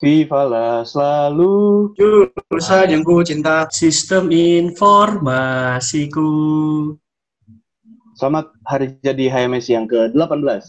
[0.00, 3.68] Vivala selalu Jurusan yang ku cinta.
[3.68, 6.32] Sistem informasiku.
[8.16, 10.64] Selamat hari jadi HMS yang ke-18.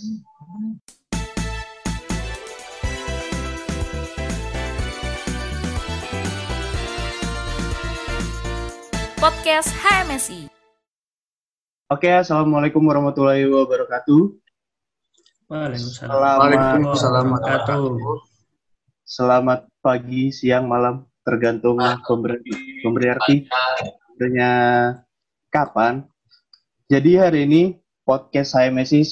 [9.15, 10.51] Podcast HMSI.
[11.87, 14.35] Oke, Assalamualaikum warahmatullahi wabarakatuh.
[15.47, 16.35] Waalaikumsalam.
[16.35, 18.30] Waalaikumsalam Wabarakatuh.
[19.11, 21.75] Selamat pagi, siang, malam, tergantung
[22.07, 22.39] pemberi,
[22.79, 23.35] pemberi arti.
[24.15, 24.51] Sebenarnya
[25.51, 26.07] kapan.
[26.87, 27.75] Jadi hari ini
[28.07, 29.03] podcast HMSI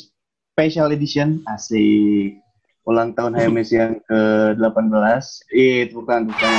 [0.56, 1.44] Special Edition.
[1.52, 2.40] Asik.
[2.88, 5.24] Ulang tahun HMSI yang ke-18.
[5.52, 6.52] Eh, bukan, bukan.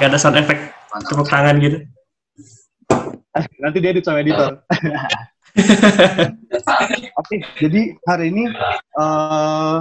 [0.00, 0.72] Nggak ada sound effect
[1.12, 1.84] tepuk tangan gitu.
[3.60, 4.64] Nanti dia edit sama editor.
[7.20, 8.48] Oke, jadi hari ini
[8.96, 9.76] eh,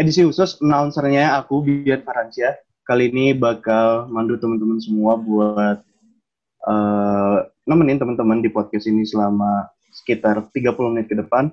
[0.00, 2.56] edisi khusus announcernya aku Bian Farancia.
[2.88, 5.84] Kali ini bakal mandu teman-teman semua buat
[6.64, 7.38] eh,
[7.68, 11.52] nemenin teman-teman di podcast ini selama sekitar 30 menit ke depan.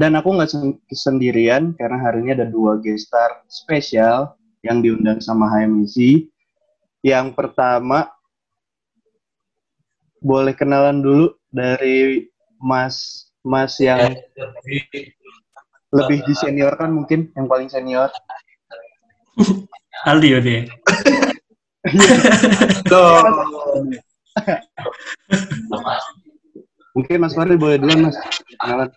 [0.00, 3.12] Dan aku nggak sen- sendirian karena hari ini ada dua guest
[3.52, 4.32] spesial
[4.64, 6.24] yang diundang sama HMIC.
[7.04, 8.08] Yang pertama
[10.24, 12.24] boleh kenalan dulu dari
[12.56, 14.16] Mas Mas yang
[15.90, 18.10] lebih di senior kan mungkin yang paling senior.
[20.06, 20.60] Aldi ya dia.
[22.86, 23.22] Tuh.
[26.94, 28.16] Mungkin Mas Fahri boleh duluan Mas
[28.58, 28.88] kenalan.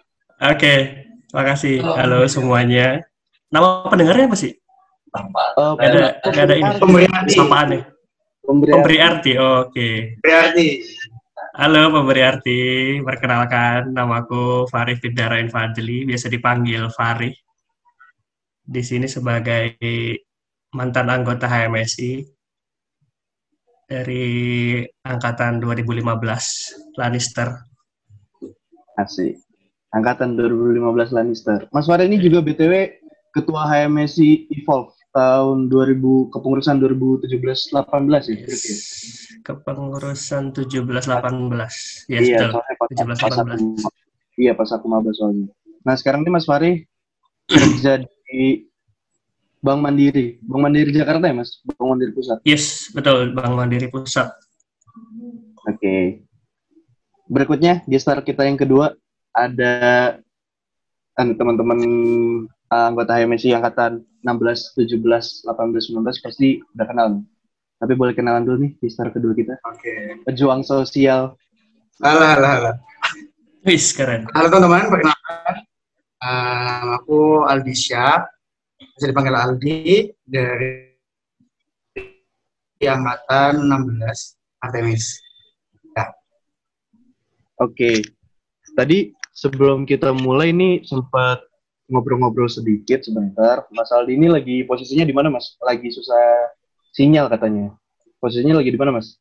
[0.44, 1.82] Oke, makasih.
[1.82, 3.02] Halo semuanya.
[3.54, 4.54] Nama pendengarnya apa sih?
[4.54, 6.72] Eh, Nggak ada, ada ini.
[6.82, 7.34] Pemberi arti.
[7.38, 7.82] Sapaan ya?
[8.42, 9.32] Pemberi Pemberi arti.
[9.38, 9.90] Oke.
[10.22, 10.68] Berarti.
[11.54, 12.62] Halo pemberi arti.
[13.06, 17.30] Perkenalkan, namaku Farih Fidara Infadli, biasa dipanggil Farih.
[18.66, 19.78] Di sini sebagai
[20.74, 22.26] mantan anggota HMSI
[23.86, 24.26] dari
[25.06, 27.54] angkatan 2015 Lannister.
[28.98, 29.38] Asik.
[29.94, 31.70] Angkatan 2015 Lannister.
[31.70, 32.98] Mas Fahri ini juga BTW
[33.30, 38.36] ketua HMSI Evolve tahun 2000 kepengurusan 2017-18 ya.
[38.42, 38.78] berarti ya?
[39.46, 42.10] Kepengurusan 17-18.
[42.10, 42.50] Ya, iya, betul.
[42.58, 43.66] soalnya pas, 17, pas aku,
[44.42, 45.54] iya pas aku maba soalnya.
[45.86, 46.90] Nah sekarang ini Mas Fahri
[47.46, 48.66] kerja di
[49.64, 52.38] Bank Mandiri, Bank Mandiri Jakarta ya Mas, Bank Mandiri Pusat.
[52.44, 53.32] Yes, betul.
[53.38, 54.34] Bank Mandiri Pusat.
[55.70, 56.26] Oke.
[57.30, 58.98] Berikutnya gestar kita yang kedua
[59.32, 60.18] ada
[61.14, 61.80] kan, teman-teman
[62.68, 67.08] uh, anggota HMSI angkatan 16, 17, 18, 19 pasti udah kenal.
[67.20, 67.24] nih.
[67.84, 69.60] Tapi boleh kenalan dulu nih gestar kedua kita.
[69.68, 70.24] Oke.
[70.24, 71.36] Pejuang sosial.
[72.00, 72.72] Halo, halo, halo.
[73.68, 74.24] Wis, keren.
[74.32, 75.56] Halo teman-teman, perkenalkan.
[76.24, 78.24] Eh, nama aku Aldi Syah.
[78.80, 80.96] Bisa dipanggil Aldi dari
[82.84, 85.24] angkatan 16 Artemis.
[87.62, 88.02] Oke.
[88.74, 91.46] Tadi sebelum kita mulai ini sempat
[91.88, 93.68] ngobrol-ngobrol sedikit sebentar.
[93.72, 95.56] Mas Aldi ini lagi posisinya di mana Mas?
[95.60, 96.52] Lagi susah
[96.92, 97.74] sinyal katanya.
[98.20, 99.18] Posisinya lagi di mana Mas?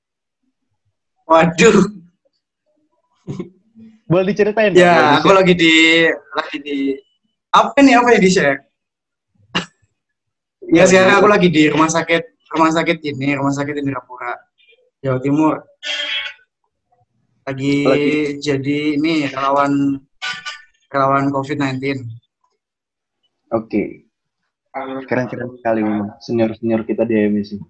[1.27, 1.87] Waduh,
[4.11, 4.77] Boleh diceritain?
[4.77, 6.05] Ya aku lagi di
[6.37, 6.77] lagi di
[7.49, 8.61] apa nih apa yang di share?
[10.69, 14.37] Ya sekarang aku lagi di rumah sakit rumah sakit ini rumah sakit Indrapura
[15.01, 15.65] Jawa Timur.
[17.43, 19.99] Lagi, Lagi- jadi ini relawan
[20.93, 22.05] relawan COVID-19.
[23.53, 24.09] Oke.
[25.05, 27.61] Keren-keren sekali memang senior-senior kita di AMSI.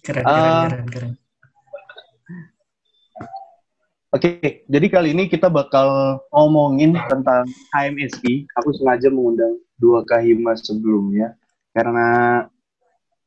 [0.00, 0.64] Keren, keren, Ah.
[0.64, 1.12] keren, keren.
[4.16, 7.44] Oke, jadi kali ini kita bakal ngomongin tentang
[7.76, 8.48] HMSI.
[8.56, 11.36] Aku sengaja mengundang dua kahima sebelumnya
[11.76, 12.08] karena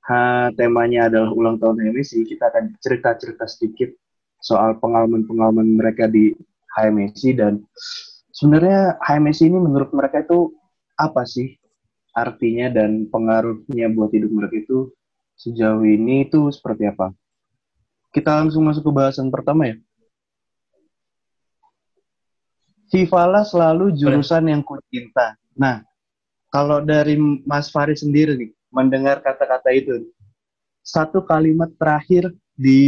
[0.10, 2.26] ha, temanya adalah ulang tahun HMSI.
[2.26, 3.94] Kita akan cerita-cerita sedikit
[4.42, 6.34] soal pengalaman-pengalaman mereka di
[6.74, 7.62] HMSI dan
[8.34, 10.58] sebenarnya HMSI ini menurut mereka itu
[10.98, 11.59] apa sih
[12.14, 14.92] artinya dan pengaruhnya buat hidup mereka itu
[15.40, 17.14] sejauh ini itu seperti apa?
[18.10, 19.76] Kita langsung masuk ke bahasan pertama ya.
[22.90, 25.38] Vivala selalu jurusan yang ku cinta.
[25.54, 25.86] Nah,
[26.50, 27.14] kalau dari
[27.46, 30.10] Mas Fari sendiri nih, mendengar kata-kata itu,
[30.82, 32.82] satu kalimat terakhir di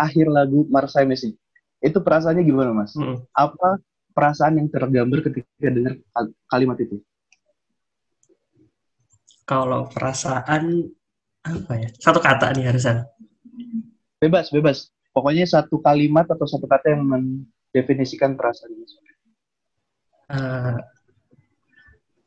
[0.00, 1.36] akhir lagu Marsai Messi,
[1.84, 2.96] itu perasaannya gimana Mas?
[2.96, 3.20] Mm.
[3.36, 3.76] Apa
[4.16, 6.96] perasaan yang tergambar ketika dengar kal- kalimat itu?
[9.48, 10.84] Kalau perasaan
[11.40, 11.88] apa ya?
[11.96, 13.00] Satu kata nih Harusan.
[14.20, 14.92] Bebas, bebas.
[15.16, 18.76] Pokoknya satu kalimat atau satu kata yang mendefinisikan perasaan.
[20.28, 20.76] Eh,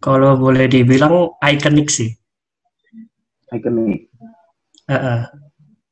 [0.02, 2.10] Kalau boleh dibilang ikonik sih.
[3.54, 4.10] Ikonik.
[4.90, 5.22] Heeh.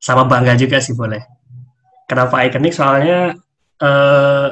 [0.02, 1.22] Sama bangga juga sih boleh.
[2.10, 2.74] Kenapa ikonik?
[2.74, 3.38] Soalnya
[3.78, 4.48] eh,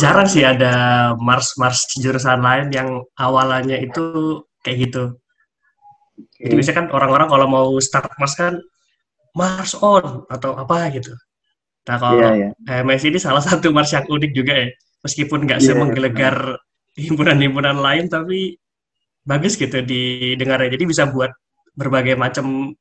[0.00, 5.20] jarang sih ada Mars-Mars jurusan lain yang awalannya itu kayak gitu.
[6.38, 8.54] Jadi biasanya kan orang-orang kalau mau start Mars kan
[9.34, 11.12] Mars on atau apa gitu.
[11.88, 12.48] Nah kalau Iya, iya.
[12.66, 14.68] HMS ini salah satu Mars yang unik juga ya.
[15.02, 15.66] Meskipun nggak Iya.
[15.72, 16.36] semenggelegar
[16.98, 18.58] himpunan-himpunan lain, tapi
[19.22, 20.74] bagus gitu didengarnya.
[20.74, 21.30] Jadi bisa buat
[21.78, 22.74] berbagai macam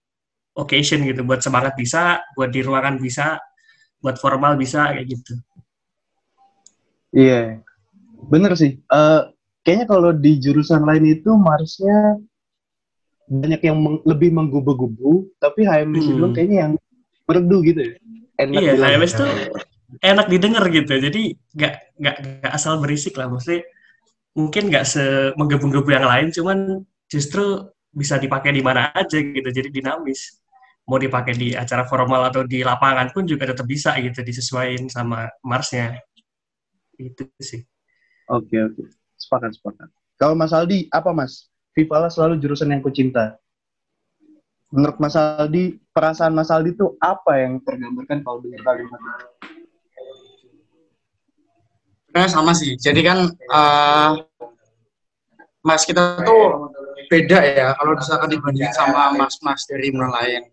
[0.58, 1.22] occasion gitu.
[1.22, 3.38] Buat semangat bisa, buat di ruangan bisa,
[4.02, 5.34] buat formal bisa kayak gitu.
[7.14, 7.62] Iya.
[8.28, 8.82] Bener sih.
[8.82, 9.22] Eh,
[9.62, 12.18] kayaknya kalau di jurusan lain itu Marsnya
[13.28, 16.16] banyak yang meng- lebih menggubu-gubu, tapi HMS Hmm.
[16.18, 16.74] bilang kayaknya yang
[17.28, 17.94] merdu gitu ya.
[18.40, 18.90] Enak Iya, bilang.
[18.96, 19.30] HMS tuh
[20.04, 20.94] enak didengar gitu.
[20.96, 21.22] Jadi
[21.56, 23.28] nggak nggak nggak asal berisik lah.
[23.28, 23.68] Maksudnya
[24.38, 25.04] mungkin nggak se
[25.36, 26.58] menggebu-gebu yang lain, cuman
[27.12, 29.50] justru bisa dipakai di mana aja gitu.
[29.50, 30.40] Jadi dinamis.
[30.88, 35.28] Mau dipakai di acara formal atau di lapangan pun juga tetap bisa gitu disesuaikan sama
[35.44, 36.00] Marsnya.
[36.96, 37.62] Itu sih.
[38.32, 38.84] Oke, oke.
[39.20, 39.90] Sepakat, sepakat.
[40.16, 41.52] Kalau Mas Aldi, apa Mas?
[41.78, 43.38] Vivala selalu jurusan yang kucinta.
[44.74, 49.00] Menurut Mas Aldi, perasaan Mas Aldi itu apa yang tergambarkan kalau dengar kalimat?
[52.10, 52.74] Sebenarnya sama sih.
[52.82, 54.12] Jadi kan eh,
[55.62, 56.74] mas kita tuh
[57.14, 60.50] beda ya kalau misalkan dibandingin sama mas-mas dari lain.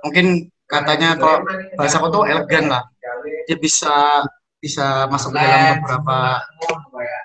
[0.00, 1.44] Mungkin katanya kalau
[1.76, 2.88] bahasa aku tuh elegan lah.
[3.44, 4.24] Dia bisa
[4.58, 6.18] bisa masuk ke dalam beberapa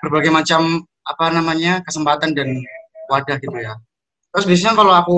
[0.04, 2.62] berbagai macam apa namanya kesempatan dan
[3.12, 3.76] wadah gitu ya.
[4.32, 5.16] Terus biasanya kalau aku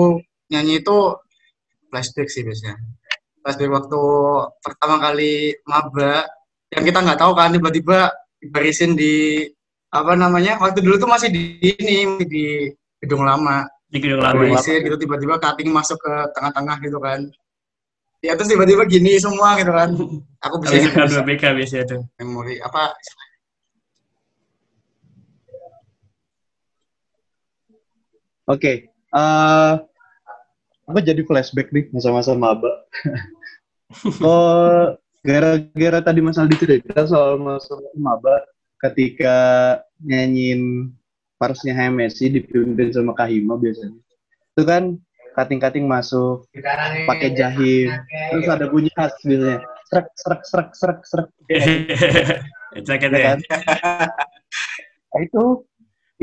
[0.51, 0.97] nyanyi itu
[1.87, 2.75] flashback sih biasanya.
[3.39, 4.01] Flashback waktu
[4.59, 6.27] pertama kali maba
[6.75, 8.11] yang kita nggak tahu kan tiba-tiba
[8.43, 9.47] dibarisin di
[9.95, 12.67] apa namanya waktu dulu tuh masih di ini di
[12.99, 14.35] gedung lama Di gedung lama.
[14.35, 17.23] Gedung barisin gitu tiba-tiba cutting masuk ke tengah-tengah gitu kan
[18.19, 19.93] ya terus tiba-tiba gini semua gitu kan
[20.41, 22.01] aku bisa Habis ingat 2 BK biasanya tuh.
[22.19, 22.91] memori apa
[28.45, 29.73] Oke, eh
[30.85, 32.69] apa jadi flashback nih masa-masa maba.
[34.21, 34.93] oh,
[35.25, 38.45] gara-gara tadi Mas Aldi cerita soal masa maba
[38.85, 39.37] ketika
[40.05, 40.93] nyanyiin
[41.41, 43.97] parsnya HMSI dipimpin sama Kahima biasanya.
[44.53, 45.01] Itu kan
[45.33, 46.45] kating-kating masuk,
[47.09, 47.91] pakai jahit,
[48.31, 49.65] terus ada bunyi khas biasanya.
[49.89, 51.27] Serak, serak, serak, serak, serak.
[52.75, 53.19] Ya Jaketnya.
[53.23, 53.39] kan?
[55.15, 55.63] Nah, itu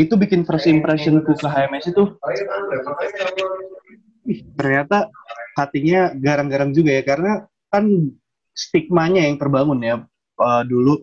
[0.03, 2.03] itu bikin first impression ku ke HMS itu.
[4.27, 5.11] ih, ternyata
[5.59, 7.33] cuttingnya garang-garang juga ya karena
[7.69, 7.85] kan
[8.53, 9.97] stigmanya yang terbangun ya
[10.39, 10.99] eh, dulu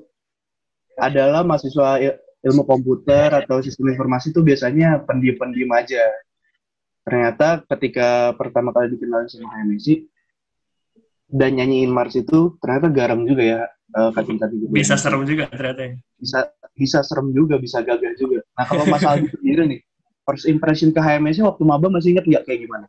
[1.00, 6.04] adalah mahasiswa il- ilmu komputer atau sistem informasi itu biasanya pendiam-pendiam aja.
[7.04, 10.07] Ternyata ketika pertama kali dikenal sama HMSI
[11.29, 14.71] dan nyanyiin Mars itu ternyata garang juga ya eh, cutting-cutting gitu.
[14.73, 15.81] Bisa serem juga ternyata.
[15.85, 15.93] ya.
[16.19, 16.39] bisa
[16.75, 18.43] bisa serem juga, bisa gagah juga.
[18.57, 19.79] Nah kalau Mas Aldi sendiri nih,
[20.27, 22.85] first impression ke HMS waktu maba masih ingat nggak kayak gimana?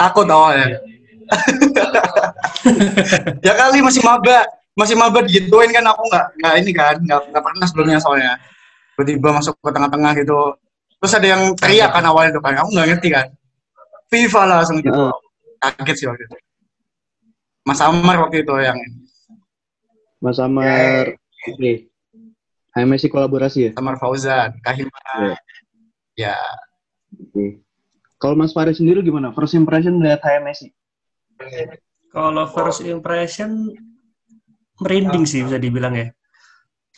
[0.00, 0.80] takut awalnya
[3.46, 7.42] ya kali masih maba masih maba digituin kan aku nggak nggak ini kan nggak nggak
[7.44, 8.40] pernah sebelumnya soalnya
[8.96, 10.56] tiba-tiba masuk ke tengah-tengah gitu
[11.00, 13.26] terus ada yang teriak kan awalnya tuh kan aku nggak ngerti kan
[14.10, 15.14] Viva lah langsung gitu Heeh.
[15.62, 16.36] kaget sih waktu itu
[17.64, 18.78] Mas Amar waktu itu yang
[20.20, 21.16] Mas Amar,
[21.48, 21.72] oke.
[22.76, 23.70] HMSI kolaborasi ya?
[23.80, 25.34] Amar Fauzan Kahima Iya.
[26.18, 26.36] ya
[27.16, 27.64] Oke.
[28.20, 29.32] Kalau Mas Faris sendiri gimana?
[29.32, 30.68] First impression lihat HMSI?
[32.12, 33.72] Kalau first impression
[34.76, 36.12] merinding sih bisa dibilang ya.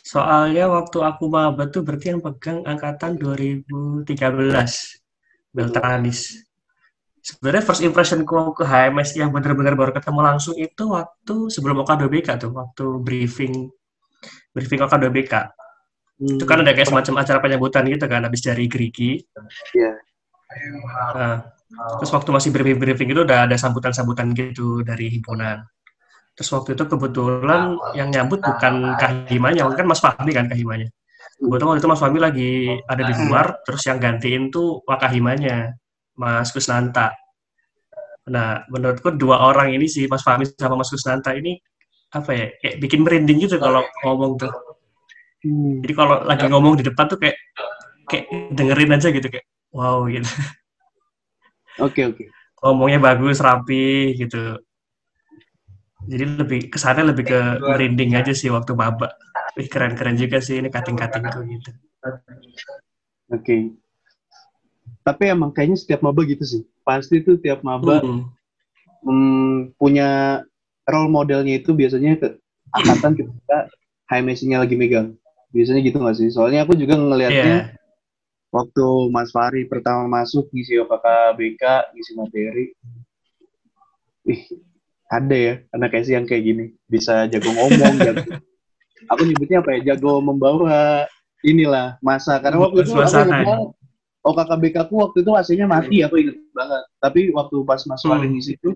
[0.03, 4.03] Soalnya waktu aku maba tuh berarti yang pegang angkatan 2013
[5.55, 6.42] Beltranis.
[7.23, 12.35] Sebenarnya first impression ku ke HMS yang benar-benar baru ketemu langsung itu waktu sebelum OK2BK
[12.35, 13.71] tuh, waktu briefing
[14.51, 15.33] briefing OK2BK.
[16.19, 19.23] Itu kan ada kayak semacam acara penyambutan gitu kan habis dari Grigi.
[19.71, 19.91] Iya.
[21.15, 21.35] Nah,
[21.97, 25.65] terus waktu masih briefing-briefing itu udah ada sambutan-sambutan gitu dari himpunan.
[26.37, 30.89] Terus waktu itu kebetulan yang nyambut bukan Kahimanya, kan Mas Fahmi kan Kahimanya.
[31.41, 32.51] Kebetulan waktu itu Mas Fahmi lagi
[32.85, 35.73] ada di luar, terus yang gantiin tuh Wakahimanya,
[36.17, 37.13] Mas Kusnanta.
[38.29, 41.59] Nah, menurutku dua orang ini sih, Mas Fahmi sama Mas Kusnanta ini,
[42.13, 44.53] apa ya, kayak bikin merinding gitu kalau ngomong tuh.
[45.43, 45.83] Hmm.
[45.83, 47.35] Jadi kalau lagi ngomong di depan tuh kayak
[48.07, 49.43] kayak dengerin aja gitu kayak
[49.75, 50.29] wow gitu.
[51.81, 52.23] Oke oke.
[52.63, 54.55] ngomongnya bagus, rapi gitu.
[56.07, 59.11] Jadi lebih kesannya lebih ke merinding aja sih waktu maba.
[59.59, 61.71] Wih, keren-keren juga sih ini kating-katingku gitu.
[63.31, 63.82] Oke.
[65.03, 66.61] Tapi emang kayaknya setiap maba gitu sih.
[66.87, 68.23] Pasti tuh tiap maba Hmm.
[69.03, 70.39] hmm, punya
[70.87, 72.39] role modelnya itu biasanya ke
[72.71, 73.67] angkatan ketika
[74.07, 75.19] HMSI-nya lagi megang.
[75.51, 76.31] Biasanya gitu nggak sih?
[76.31, 77.75] Soalnya aku juga ngelihatnya
[78.53, 80.79] waktu Mas Fari pertama masuk ngisi
[81.37, 82.65] BK, ngisi materi.
[84.23, 84.41] Wih,
[85.11, 86.65] ada ya anak SI yang kayak gini.
[86.87, 88.23] Bisa jago ngomong, jago.
[89.11, 89.93] Aku nyebutnya apa ya?
[89.93, 91.05] Jago membawa
[91.43, 92.39] inilah masa.
[92.39, 93.75] Karena waktu itu aku
[94.23, 94.59] Suasana.
[94.59, 96.83] ingat banget, OKK BK aku waktu itu AC-nya mati, aku inget banget.
[96.99, 98.33] Tapi waktu pas Mas Fari Hmm.
[98.35, 98.69] ngisi itu,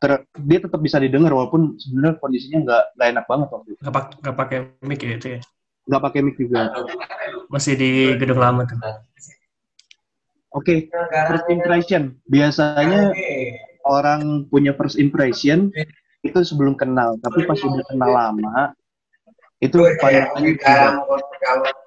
[0.00, 3.80] ter- dia tetap bisa didengar walaupun sebenarnya kondisinya nggak nggak enak banget waktu itu.
[3.82, 5.40] Nggak, pak- nggak pakai mic ya itu ya.
[5.88, 6.60] Nggak pakai mic juga.
[7.48, 7.90] Masih di
[8.20, 8.78] gedung lama tuh.
[10.56, 10.88] Oke,
[11.28, 12.16] first impression.
[12.24, 13.12] Biasanya
[13.84, 15.68] orang punya first impression
[16.24, 18.72] itu sebelum kenal, tapi pas udah kenal lama,
[19.58, 20.92] itu pandangannya berubah.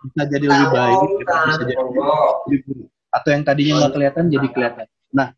[0.01, 2.87] bisa jadi lebih baik, bisa jadi lebih buruk.
[3.11, 4.85] Atau yang tadinya nggak kelihatan jadi kelihatan.
[5.11, 5.29] Nah,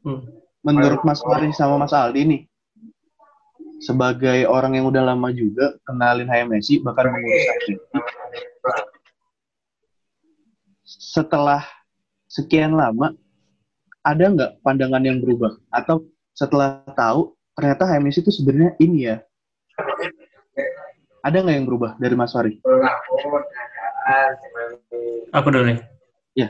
[0.00, 0.24] Hmm.
[0.64, 2.42] menurut Mas Fari sama Mas Aldi nih,
[3.84, 7.74] sebagai orang yang udah lama juga kenalin HMSI, bahkan mengurus HMSI,
[10.84, 11.62] setelah
[12.28, 13.12] sekian lama,
[14.00, 15.52] ada nggak pandangan yang berubah?
[15.68, 19.16] Atau setelah tahu, ternyata HMSI itu sebenarnya ini ya?
[21.24, 22.60] Ada nggak yang berubah dari Mas Fari?
[25.32, 25.80] Aku dulu nih.
[26.36, 26.48] Iya.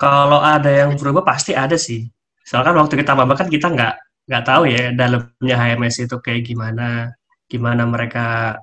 [0.00, 2.08] Kalau ada yang berubah pasti ada sih.
[2.48, 3.94] Soalnya kan waktu kita maba kan kita nggak
[4.24, 7.12] nggak tahu ya dalamnya HMS itu kayak gimana,
[7.44, 8.56] gimana mereka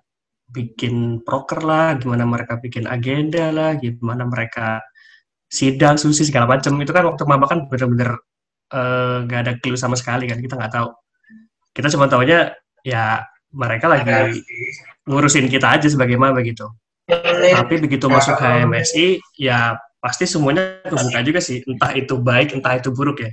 [0.50, 4.82] bikin proker lah, gimana mereka bikin agenda lah, gimana mereka
[5.46, 6.74] sidang, susi segala macam.
[6.82, 8.18] Itu kan waktu maba kan bener-bener
[8.74, 10.90] eh, nggak ada clue sama sekali kan kita nggak tahu.
[11.78, 13.22] Kita cuma tahunya ya
[13.54, 14.42] mereka lagi
[15.06, 16.66] ngurusin kita aja sebagai maba gitu.
[17.06, 21.62] Tapi begitu masuk HMSI, ya pasti semuanya kebuka juga sih.
[21.62, 23.32] Entah itu baik, entah itu buruk ya.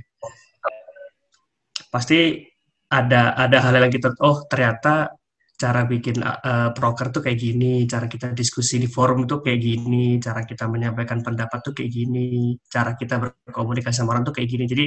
[1.89, 2.45] Pasti
[2.93, 5.17] ada ada hal yang kita, oh ternyata
[5.57, 10.21] cara bikin uh, proker tuh kayak gini, cara kita diskusi di forum tuh kayak gini,
[10.21, 14.65] cara kita menyampaikan pendapat tuh kayak gini, cara kita berkomunikasi sama orang tuh kayak gini.
[14.69, 14.85] Jadi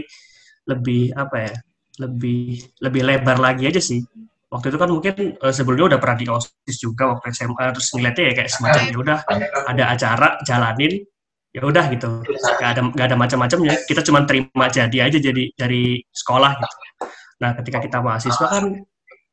[0.71, 1.55] lebih apa ya?
[1.97, 4.05] Lebih lebih lebar lagi aja sih
[4.47, 8.25] waktu itu kan mungkin uh, sebelumnya udah pernah di osis juga waktu SMA terus ngeliatnya
[8.31, 9.19] ya kayak semacam ya udah
[9.67, 11.03] ada acara jalanin
[11.51, 12.09] ya udah gitu.
[12.61, 13.75] Nggak ada nggak ada macam-macamnya.
[13.89, 16.77] Kita cuma terima jadi aja jadi dari sekolah gitu.
[17.43, 18.65] Nah ketika kita mahasiswa kan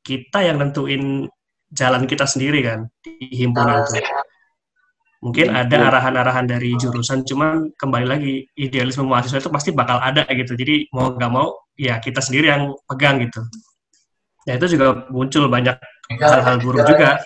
[0.04, 1.30] kita yang nentuin
[1.74, 4.04] jalan kita sendiri kan di himpunan itu
[5.24, 10.58] mungkin ada arahan-arahan dari jurusan cuman kembali lagi idealisme mahasiswa itu pasti bakal ada gitu.
[10.58, 13.46] Jadi mau nggak mau ya kita sendiri yang pegang gitu
[14.44, 15.78] ya itu juga muncul banyak
[16.20, 17.20] hal-hal buruk juga.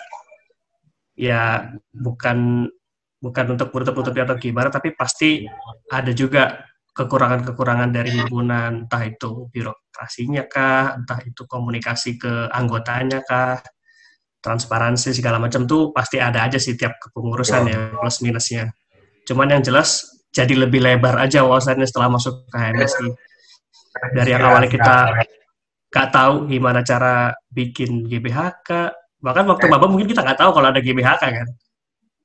[1.18, 2.70] Ya bukan
[3.18, 5.42] bukan untuk menutup-nutupi atau gimana tapi pasti
[5.90, 6.62] ada juga
[6.94, 8.86] kekurangan-kekurangan dari himpunan.
[8.86, 13.58] Entah itu birokrasinya kah entah itu komunikasi ke anggotanya kah
[14.38, 18.70] transparansi segala macam tuh pasti ada aja sih tiap kepengurusan ya plus minusnya.
[19.26, 23.08] Cuman yang jelas jadi lebih lebar aja wawasannya setelah masuk ke HMSI
[24.14, 24.96] dari yang awalnya kita
[25.88, 28.92] gak tahu gimana cara bikin GBHK.
[29.18, 31.48] Bahkan waktu maba mungkin kita nggak tahu kalau ada GBHK kan.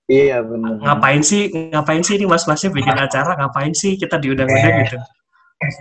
[0.05, 0.77] Iya benar.
[0.83, 4.99] Ngapain sih, ngapain sih ini mas-masnya bikin acara, ngapain sih kita diundang-undang gitu.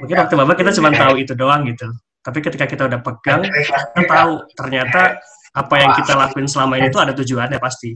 [0.01, 1.91] Mungkin waktu maba kita cuma tahu itu doang gitu.
[2.23, 5.19] Tapi ketika kita udah pegang, kita tahu ternyata
[5.53, 7.93] apa yang kita lakuin selama ini tuh ada tujuannya pasti.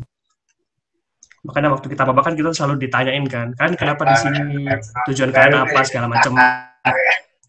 [1.46, 4.66] Makanya waktu kita maba kan kita selalu ditanyain kan, kan kenapa di sini
[5.08, 6.34] tujuan kalian apa segala macam.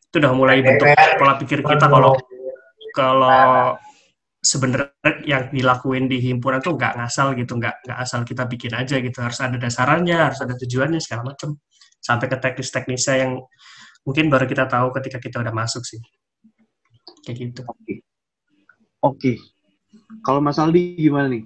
[0.07, 0.87] Itu udah mulai bentuk
[1.19, 2.15] pola pikir kita kalau
[2.95, 3.75] kalau
[4.39, 8.95] sebenarnya yang dilakuin di himpunan tuh nggak ngasal gitu, nggak nggak asal kita bikin aja
[9.03, 11.59] gitu, harus ada dasarnya, harus ada tujuannya segala macam,
[11.99, 13.31] sampai ke teknis-teknisnya yang
[14.07, 15.99] mungkin baru kita tahu ketika kita udah masuk sih,
[17.27, 17.61] kayak gitu.
[17.67, 17.93] Oke.
[19.03, 19.33] Oke.
[20.23, 21.43] Kalau Mas Aldi gimana nih?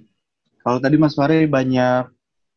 [0.62, 2.06] Kalau tadi Mas Fare banyak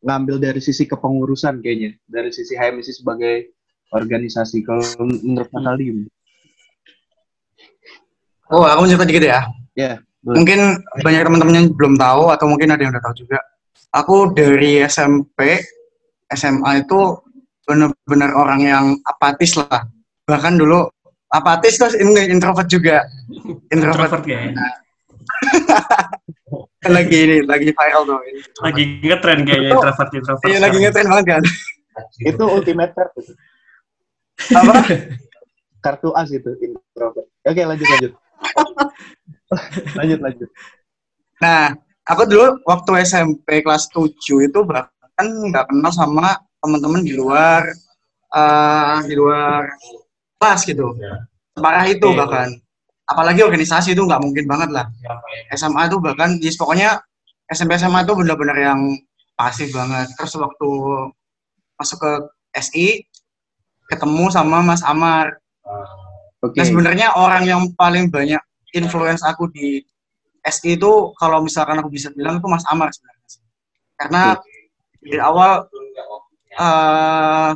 [0.05, 3.54] ngambil dari sisi kepengurusan kayaknya, dari sisi HMSI sebagai
[3.96, 4.62] organisasi.
[4.68, 6.10] Kalau menurut Mas Aldi gimana?
[8.54, 9.42] Oh, aku mau cerita dikit ya.
[9.74, 10.36] Ya, boleh.
[10.38, 10.60] Mungkin
[11.02, 13.40] banyak teman-teman yang belum tahu atau mungkin ada yang udah tahu juga.
[13.96, 15.66] Aku dari SMP,
[16.30, 17.00] SMA itu
[17.66, 19.90] benar-benar orang yang apatis lah.
[20.30, 20.86] Bahkan dulu
[21.34, 23.02] apatis terus ini introvert juga.
[23.74, 24.40] Introvert, Introvert ya,
[26.86, 28.20] kan lagi ini, lagi viral tuh.
[28.62, 30.46] lagi ngetren kayaknya introvert introvert.
[30.46, 31.44] Iya, lagi ngetren banget kan.
[32.22, 32.94] itu ultimate.
[34.54, 34.74] Apa?
[35.84, 37.27] Kartu as itu introvert.
[37.46, 38.12] Oke, lanjut lanjut.
[40.00, 40.50] lanjut lanjut.
[41.39, 41.77] Nah,
[42.10, 44.10] aku dulu waktu SMP kelas 7
[44.50, 47.70] itu bahkan nggak kenal sama teman-teman di luar
[48.36, 49.70] eh di luar
[50.42, 50.98] kelas gitu.
[51.56, 52.18] Parah itu Oke.
[52.18, 52.50] bahkan.
[53.06, 54.89] Apalagi organisasi itu nggak mungkin banget lah.
[55.54, 56.98] SMA itu bahkan di pokoknya
[57.46, 58.82] SMP SMA itu benar-benar yang
[59.38, 60.10] pasif banget.
[60.18, 60.70] Terus waktu
[61.77, 62.12] masuk ke
[62.58, 63.06] SI
[63.89, 65.38] ketemu sama Mas Amar.
[66.42, 66.58] Oke.
[66.58, 68.42] Nah sebenarnya orang yang paling banyak
[68.75, 69.82] influence aku di
[70.46, 73.27] SI itu kalau misalkan aku bisa bilang itu Mas Amar sebenarnya.
[73.96, 74.24] Karena
[75.01, 75.65] dari awal
[76.56, 77.51] eh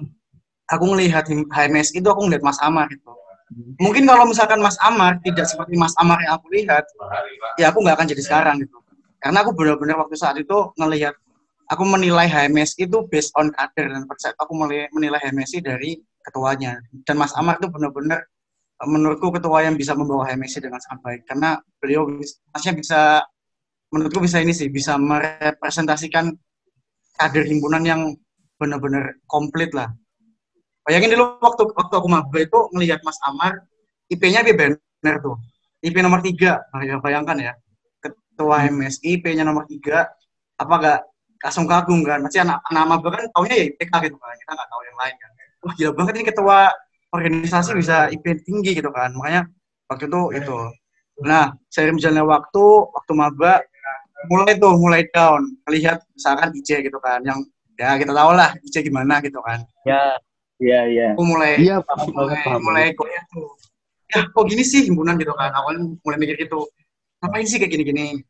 [0.70, 3.10] aku ngelihat HMS itu aku ngelihat Mas Amar itu.
[3.82, 6.86] Mungkin kalau misalkan Mas Amar tidak seperti Mas Amar yang aku lihat,
[7.58, 8.78] ya aku nggak akan jadi sekarang gitu.
[9.18, 11.18] Karena aku benar-benar waktu saat itu ngelihat,
[11.74, 14.54] aku menilai HMS itu based on kader dan percaya aku
[14.94, 16.80] menilai HMS dari ketuanya.
[17.06, 18.20] Dan Mas Amar itu benar-benar
[18.80, 21.22] eh, menurutku ketua yang bisa membawa HMS dengan sangat baik.
[21.28, 22.08] Karena beliau
[22.54, 23.00] maksudnya bisa,
[23.92, 26.32] menurutku bisa ini sih, bisa merepresentasikan
[27.20, 28.02] kader himpunan yang
[28.60, 29.92] benar-benar komplit lah.
[30.84, 33.62] Bayangin dulu waktu waktu aku maba itu ngelihat Mas Amar,
[34.10, 35.38] IP-nya dia banner tuh.
[35.80, 36.64] IP nomor tiga,
[37.04, 37.54] bayangkan ya.
[38.04, 40.08] Ketua MSI, IP-nya nomor tiga,
[40.60, 41.00] apa gak
[41.40, 42.20] langsung kagum kan?
[42.20, 45.16] Masih anak anak maba kan taunya ya IPK gitu kan, kita nggak tahu yang lain
[45.16, 45.32] kan.
[45.60, 46.72] Wah gila banget ini ketua
[47.10, 49.12] organisasi bisa IP tinggi gitu kan.
[49.18, 49.50] Makanya
[49.90, 50.58] waktu itu itu.
[51.26, 53.54] Nah, seiring berjalannya waktu, waktu maba
[54.32, 57.40] mulai tuh mulai down, melihat misalkan IC gitu kan, yang
[57.80, 59.64] ya kita tahu lah IC gimana gitu kan.
[59.84, 60.16] Ya,
[60.60, 61.08] iya, iya.
[61.16, 63.52] aku mulai Iya, paham mulai paham mulai goyah tuh.
[64.10, 65.52] Ya kok gini sih himpunan gitu kan.
[65.52, 66.68] Awalnya mulai mikir gitu.
[67.20, 68.24] Ngapain sih kayak gini-gini?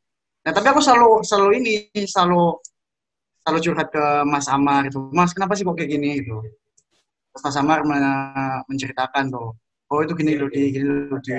[0.43, 2.57] Nah tapi aku selalu selalu ini selalu
[3.45, 4.97] selalu curhat ke Mas Amar gitu.
[5.13, 6.25] Mas kenapa sih kok kayak gini?
[6.25, 6.41] gitu
[7.29, 9.53] Terus Mas Amar men- menceritakan tuh
[9.89, 11.33] oh itu gini loh di gini loh di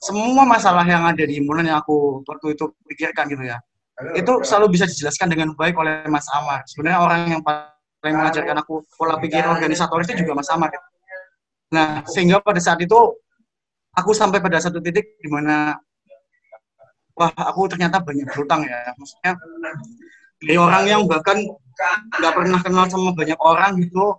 [0.00, 3.60] semua masalah yang ada di himpunan yang aku waktu itu pikirkan gitu ya
[4.16, 8.80] itu selalu bisa dijelaskan dengan baik oleh Mas Amar sebenarnya orang yang paling mengajarkan aku
[8.96, 10.86] pola pikir organisatoris itu juga Mas Amar gitu.
[11.70, 12.96] Nah, sehingga pada saat itu
[13.94, 15.78] aku sampai pada satu titik di mana
[17.14, 18.90] wah, aku ternyata banyak berutang ya.
[18.96, 19.32] Maksudnya
[20.40, 21.38] dari orang yang bahkan
[22.18, 24.16] nggak pernah kenal sama banyak orang gitu,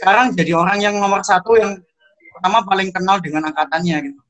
[0.00, 1.78] sekarang jadi orang yang nomor satu yang
[2.32, 4.20] pertama paling kenal dengan angkatannya gitu.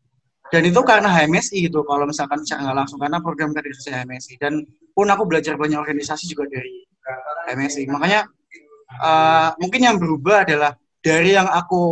[0.52, 4.34] Dan itu karena HMSI gitu, kalau misalkan secara nggak langsung karena program kaderisasi HMSI.
[4.36, 6.84] Dan pun aku belajar banyak organisasi juga dari
[7.48, 7.88] HMSI.
[7.88, 8.28] Makanya
[8.92, 11.82] eh, mungkin yang berubah adalah dari yang aku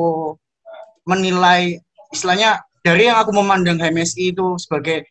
[1.08, 1.80] menilai
[2.12, 5.08] istilahnya dari yang aku memandang HMSI itu sebagai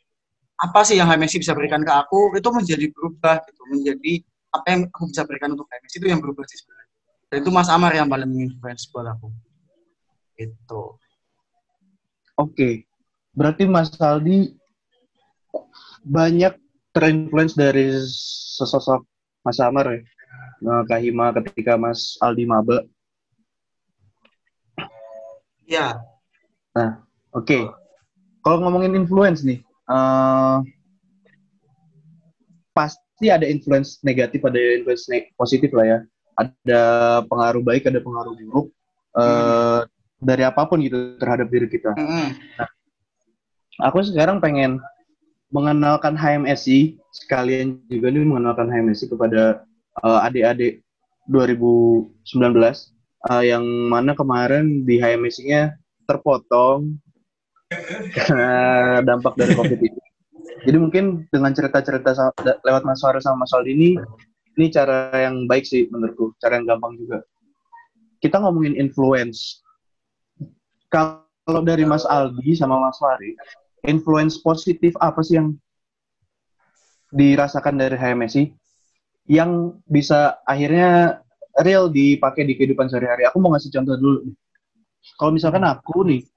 [0.60, 4.14] apa sih yang HMSI bisa berikan ke aku itu menjadi berubah gitu menjadi
[4.50, 6.60] apa yang aku bisa berikan untuk HMSI itu yang berubah sih
[7.30, 9.30] itu Mas Amar yang paling menginfluence buat aku
[10.40, 10.84] itu
[12.40, 12.88] Oke.
[13.36, 14.56] Berarti Mas Aldi
[16.08, 16.56] banyak
[16.96, 17.92] terinfluence dari
[18.56, 19.04] sesosok
[19.44, 20.00] Mas Amar ya?
[20.64, 22.80] Nah, Kahima ketika Mas Aldi maba.
[25.68, 26.00] ya
[27.36, 27.70] Oke.
[28.42, 30.58] Kalau ngomongin influence nih, eh,
[32.74, 36.00] pasti ada influence negatif, ada influence ne- positif lah ya.
[36.40, 36.84] Ada
[37.28, 38.68] pengaruh baik, ada pengaruh buruk
[39.20, 39.80] eh,
[40.20, 41.92] dari apa pun gitu terhadap diri kita.
[41.96, 42.28] Mm-mm.
[43.84, 44.80] Aku sekarang pengen
[45.52, 49.68] mengenalkan HMSI sekalian juga nih mengenalkan HMSI kepada
[50.00, 50.74] eh, adik-adik
[51.28, 55.76] 2019 eh, yang mana kemarin di HMSI-nya
[56.08, 56.98] terpotong
[58.16, 58.52] karena
[59.08, 60.00] dampak dari COVID ini.
[60.66, 62.12] Jadi mungkin dengan cerita-cerita
[62.66, 63.90] lewat Mas Faris sama Mas Aldi ini,
[64.60, 67.24] ini cara yang baik sih menurutku, cara yang gampang juga.
[68.20, 69.64] Kita ngomongin influence.
[70.92, 73.40] Kalau dari Mas Aldi sama Mas Faris,
[73.88, 75.56] influence positif apa sih yang
[77.16, 78.52] dirasakan dari HMSI
[79.32, 81.24] yang bisa akhirnya
[81.64, 83.24] real dipakai di kehidupan sehari-hari?
[83.32, 84.20] Aku mau ngasih contoh dulu.
[85.16, 86.28] Kalau misalkan aku nih,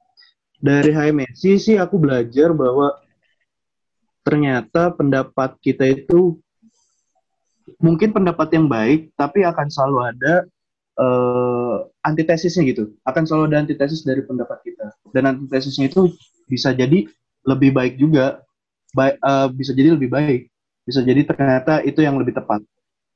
[0.62, 2.94] dari HMSI sih aku belajar bahwa
[4.22, 6.38] ternyata pendapat kita itu
[7.82, 10.34] mungkin pendapat yang baik, tapi akan selalu ada
[10.98, 12.92] eh, antitesisnya gitu.
[13.06, 14.92] Akan selalu ada antitesis dari pendapat kita.
[15.14, 16.12] Dan antitesisnya itu
[16.48, 17.06] bisa jadi
[17.46, 18.42] lebih baik juga,
[18.94, 20.40] Ba- eh, bisa jadi lebih baik,
[20.84, 22.60] bisa jadi ternyata itu yang lebih tepat.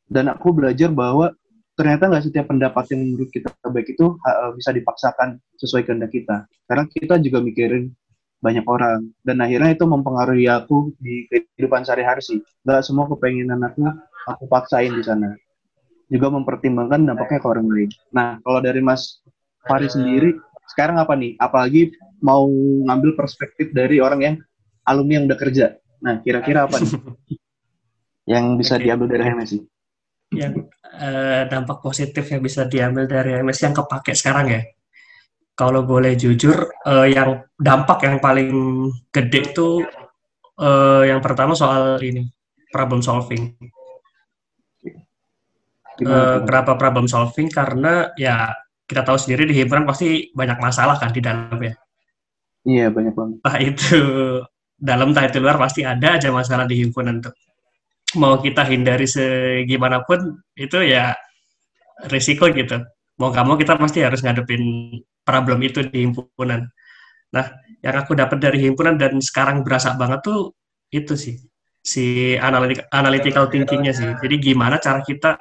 [0.06, 1.34] Dan aku belajar bahwa
[1.76, 6.46] ternyata nggak setiap pendapat yang menurut kita baik itu eh, bisa dipaksakan sesuai kehendak kita.
[6.68, 7.92] Karena kita juga mikirin
[8.40, 12.38] banyak orang dan akhirnya itu mempengaruhi aku di kehidupan sehari-hari sih.
[12.64, 13.82] Gak semua kepenginan aku
[14.26, 15.32] aku paksain di sana.
[16.06, 17.90] Juga mempertimbangkan dampaknya ke orang lain.
[18.14, 19.22] Nah, kalau dari Mas
[19.66, 20.34] Fari sendiri,
[20.70, 21.34] sekarang apa nih?
[21.38, 21.90] Apalagi
[22.22, 22.46] mau
[22.86, 24.34] ngambil perspektif dari orang yang
[24.86, 25.66] alumni yang udah kerja.
[26.02, 26.90] Nah, kira-kira apa nih?
[28.36, 28.86] yang bisa Oke.
[28.86, 29.58] diambil dari HMSI?
[30.34, 30.66] yang
[30.98, 34.62] eh, dampak positif yang bisa diambil dari MS yang kepake sekarang ya.
[35.56, 38.50] Kalau boleh jujur, eh, yang dampak yang paling
[39.14, 39.86] gede itu
[40.58, 42.26] eh, yang pertama soal ini
[42.74, 43.54] problem solving.
[45.96, 46.44] Gimana?
[46.44, 47.48] kenapa problem solving?
[47.48, 48.52] Karena ya
[48.86, 51.74] kita tahu sendiri di himpunan pasti banyak masalah kan di dalamnya.
[52.66, 53.36] Iya, banyak banget.
[53.42, 53.98] Entah itu
[54.76, 57.34] dalam entah itu luar pasti ada aja masalah di himpunan tuh.
[58.20, 61.16] Mau kita hindari segimanapun itu ya
[62.12, 62.82] risiko gitu.
[63.18, 64.92] Mau nggak mau kita pasti harus ngadepin
[65.24, 66.68] problem itu di himpunan.
[67.34, 67.46] Nah,
[67.82, 70.54] yang aku dapat dari himpunan dan sekarang berasa banget tuh
[70.94, 71.36] itu sih
[71.86, 74.10] si analitik analytical thinkingnya sih.
[74.18, 75.38] Jadi gimana cara kita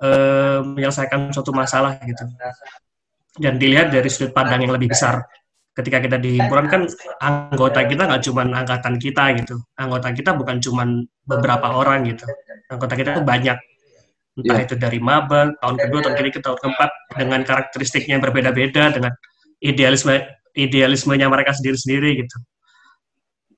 [0.00, 2.24] eh, menyelesaikan suatu masalah gitu.
[3.36, 5.22] Dan dilihat dari sudut pandang yang lebih besar.
[5.70, 6.82] Ketika kita di himpunan kan
[7.22, 9.56] anggota kita nggak cuma angkatan kita gitu.
[9.78, 10.82] Anggota kita bukan cuma
[11.24, 12.26] beberapa orang gitu.
[12.68, 13.56] Anggota kita tuh banyak.
[14.40, 14.66] Entah Iya.
[14.66, 19.12] itu dari maba, tahun kedua, tahun ketiga, tahun keempat, dengan karakteristiknya yang berbeda-beda, dengan
[19.60, 20.16] idealisme
[20.54, 22.36] idealismenya mereka sendiri-sendiri gitu.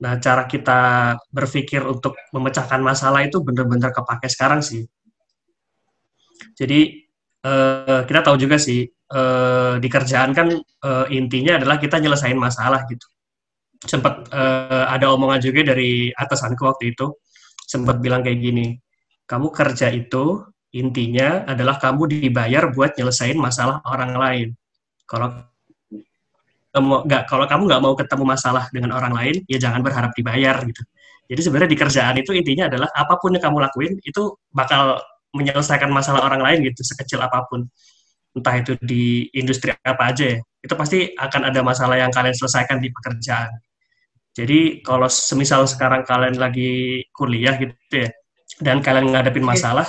[0.03, 0.79] Nah, cara kita
[1.31, 4.83] berpikir untuk memecahkan masalah itu benar-benar kepake sekarang sih.
[6.53, 6.79] Jadi
[7.43, 12.85] eh, kita tahu juga sih eh, di kerjaan kan eh, intinya adalah kita nyelesain masalah
[12.89, 13.05] gitu.
[13.83, 17.13] Sempat eh, ada omongan juga dari atasanku waktu itu
[17.63, 18.77] sempat bilang kayak gini,
[19.25, 24.47] kamu kerja itu intinya adalah kamu dibayar buat nyelesain masalah orang lain.
[25.05, 25.29] Kalau
[26.73, 30.81] nggak kalau kamu nggak mau ketemu masalah dengan orang lain, ya jangan berharap dibayar gitu.
[31.29, 34.99] Jadi sebenarnya di kerjaan itu intinya adalah apa pun yang kamu lakuin itu bakal
[35.33, 37.65] menyelesaikan masalah orang lain gitu sekecil apa pun.
[38.33, 40.39] Entah itu di industri apa aja ya.
[40.63, 43.51] Itu pasti akan ada masalah yang kalian selesaikan di pekerjaan.
[44.33, 48.09] Jadi kalau semisal sekarang kalian lagi kuliah gitu ya
[48.61, 49.87] dan kalian ngadepin masalah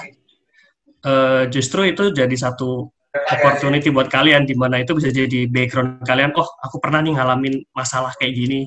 [1.05, 6.33] eh, justru itu jadi satu opportunity buat kalian di mana itu bisa jadi background kalian
[6.35, 8.61] oh aku pernah nih ngalamin masalah kayak gini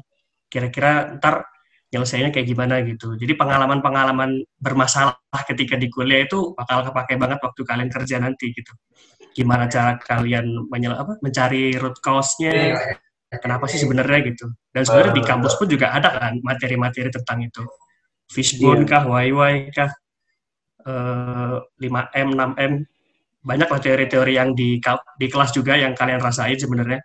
[0.47, 1.43] kira-kira ntar
[1.87, 3.15] nyelesainnya kayak gimana gitu.
[3.15, 5.15] Jadi pengalaman-pengalaman bermasalah
[5.47, 8.73] ketika di kuliah itu bakal kepake banget waktu kalian kerja nanti gitu.
[9.31, 12.75] Gimana cara kalian menyel apa mencari root cause-nya
[13.39, 14.51] kenapa sih sebenarnya gitu.
[14.71, 17.63] Dan sebenarnya di kampus pun juga ada kan materi-materi tentang itu.
[18.27, 19.91] Fishbone kah YY kah
[20.83, 22.73] eh, 5M 6M
[23.47, 24.75] banyak lah teori-teori yang di
[25.15, 26.99] di kelas juga yang kalian rasain sebenarnya.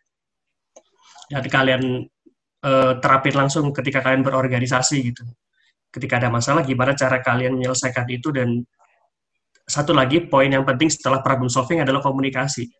[1.31, 1.83] Dan kalian
[2.63, 5.23] eh, terapin langsung ketika kalian berorganisasi gitu.
[5.93, 8.65] Ketika ada masalah gimana cara kalian menyelesaikan itu dan
[9.63, 12.71] satu lagi poin yang penting setelah problem solving adalah komunikasi.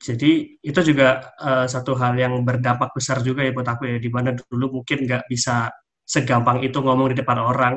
[0.00, 4.10] Jadi itu juga eh, satu hal yang berdampak besar juga ya buat aku ya di
[4.12, 5.70] mana dulu mungkin nggak bisa
[6.04, 7.76] segampang itu ngomong di depan orang.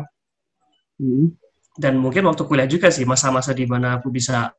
[0.98, 1.30] Hmm.
[1.78, 4.50] dan mungkin waktu kuliah juga sih masa-masa di mana aku bisa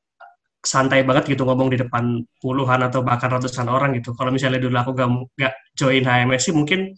[0.58, 4.12] santai banget gitu ngomong di depan puluhan atau bahkan ratusan orang gitu.
[4.18, 6.92] Kalau misalnya dulu aku gak, gak join HMS sih mungkin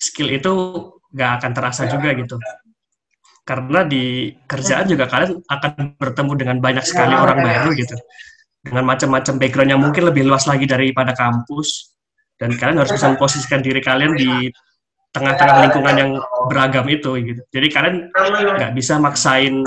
[0.00, 0.52] skill itu
[1.12, 2.40] gak akan terasa juga gitu.
[3.42, 7.96] Karena di kerjaan juga kalian akan bertemu dengan banyak sekali orang baru gitu.
[8.62, 11.92] Dengan macam-macam background yang mungkin lebih luas lagi daripada kampus.
[12.38, 14.50] Dan kalian harus bisa memposisikan diri kalian di
[15.12, 16.10] tengah-tengah lingkungan yang
[16.48, 17.42] beragam itu gitu.
[17.52, 17.96] Jadi kalian
[18.56, 19.60] nggak bisa maksain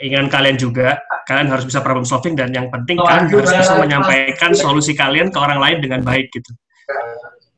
[0.00, 0.96] keinginan kalian juga.
[1.24, 5.38] Kalian harus bisa problem solving dan yang penting kalian harus bisa menyampaikan solusi kalian ke
[5.40, 6.52] orang lain dengan baik gitu.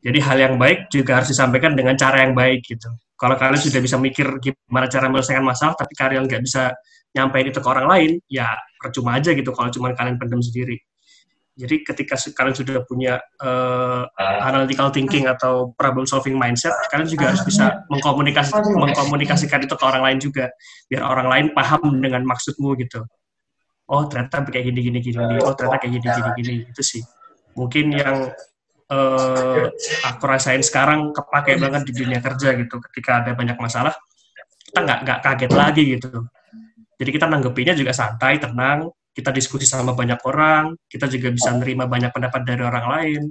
[0.06, 2.86] Jadi hal yang baik juga harus disampaikan dengan cara yang baik gitu.
[3.18, 6.70] Kalau kalian sudah bisa mikir gimana cara menyelesaikan masalah, tapi kalian nggak bisa
[7.16, 10.78] nyampein itu ke orang lain, ya percuma aja gitu kalau cuma kalian pendam sendiri.
[11.56, 14.02] Jadi ketika kalian sudah punya eh,
[14.44, 20.04] analytical thinking atau problem solving mindset, kalian juga harus bisa mengkomunikasi mengkomunikasikan itu ke orang
[20.04, 20.52] lain juga,
[20.92, 23.08] biar orang lain paham dengan maksudmu gitu.
[23.88, 27.02] Oh ternyata kayak gini gini gini, oh ternyata kayak gini gini gini itu sih.
[27.56, 28.28] Mungkin yang
[28.92, 29.64] eh,
[30.04, 32.84] aku rasain sekarang kepake banget di dunia kerja gitu.
[32.92, 33.96] Ketika ada banyak masalah,
[34.60, 36.28] kita nggak nggak kaget lagi gitu.
[37.00, 38.92] Jadi kita nanggepinnya juga santai, tenang.
[39.16, 43.22] Kita diskusi sama banyak orang, kita juga bisa nerima banyak pendapat dari orang lain.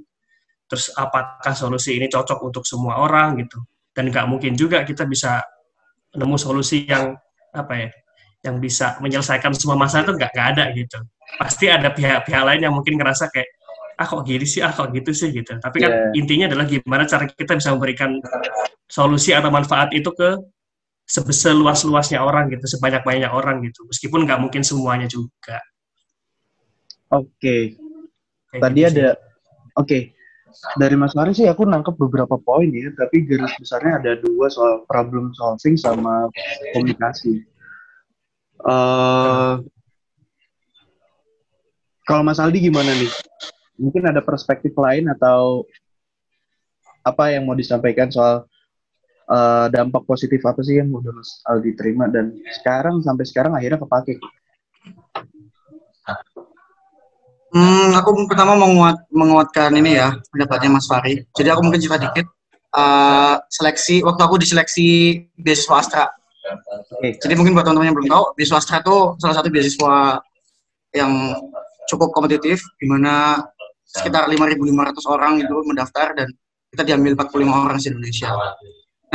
[0.65, 3.61] Terus apakah solusi ini cocok untuk semua orang gitu?
[3.93, 5.45] Dan nggak mungkin juga kita bisa
[6.17, 7.13] nemu solusi yang
[7.53, 7.89] apa ya,
[8.49, 10.97] yang bisa menyelesaikan semua masalah itu nggak nggak ada gitu.
[11.37, 13.49] Pasti ada pihak-pihak lain yang mungkin ngerasa kayak
[13.95, 15.53] ah kok gini sih, ah kok gitu sih gitu.
[15.61, 16.17] Tapi kan Yeah.
[16.17, 18.17] intinya adalah gimana cara kita bisa memberikan
[18.89, 20.33] solusi atau manfaat itu ke
[21.07, 23.85] seluas-luasnya orang gitu, sebanyak-banyaknya orang gitu.
[23.85, 25.61] Meskipun nggak mungkin semuanya juga.
[27.13, 27.77] Oke,
[28.49, 29.07] Kayak tadi gitu ada,
[29.77, 29.99] oke,
[30.79, 34.87] dari Mas Mari sih aku nangkep beberapa poin ya, tapi garis besarnya ada dua soal
[34.87, 36.31] problem solving sama
[36.73, 37.43] komunikasi.
[38.63, 39.53] Eh,
[42.07, 43.11] kalau Mas Aldi gimana nih?
[43.75, 45.67] Mungkin ada perspektif lain atau
[47.03, 48.47] apa yang mau disampaikan soal
[49.27, 53.83] eh, dampak positif apa sih yang udah Mas Aldi terima dan sekarang sampai sekarang akhirnya
[53.83, 54.17] kepake?
[57.55, 61.23] Hmm, aku pertama menguat, menguatkan ini ya pendapatnya Mas Fari.
[61.39, 62.27] Jadi aku mungkin cerita dikit.
[62.75, 64.87] Eh, seleksi waktu aku diseleksi
[65.39, 66.05] beasiswa Astra.
[66.99, 70.19] Jadi mungkin buat teman-teman yang belum tahu, beasiswa Astra itu salah satu beasiswa
[70.91, 71.11] yang
[71.87, 73.39] cukup kompetitif, di mana
[73.87, 76.27] sekitar 5.500 orang itu mendaftar dan
[76.75, 78.35] kita diambil 45 orang di Indonesia.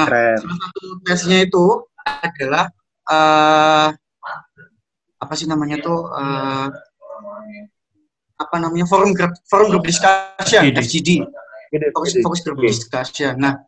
[0.00, 0.40] Nah, Keren.
[0.40, 1.66] salah satu tesnya itu
[2.08, 2.72] adalah
[3.04, 3.88] eh
[5.20, 6.66] apa sih namanya tuh eh,
[8.40, 11.28] apa namanya forum group forum group discussion FGD.
[11.92, 12.72] Fokus fokus group Oke.
[12.72, 13.36] discussion.
[13.36, 13.60] Nah,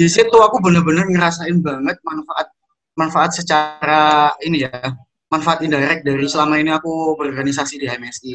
[0.00, 2.48] di situ aku benar-benar ngerasain banget manfaat
[2.96, 4.96] manfaat secara ini ya
[5.28, 8.32] manfaat indirect dari selama ini aku berorganisasi di HMSI.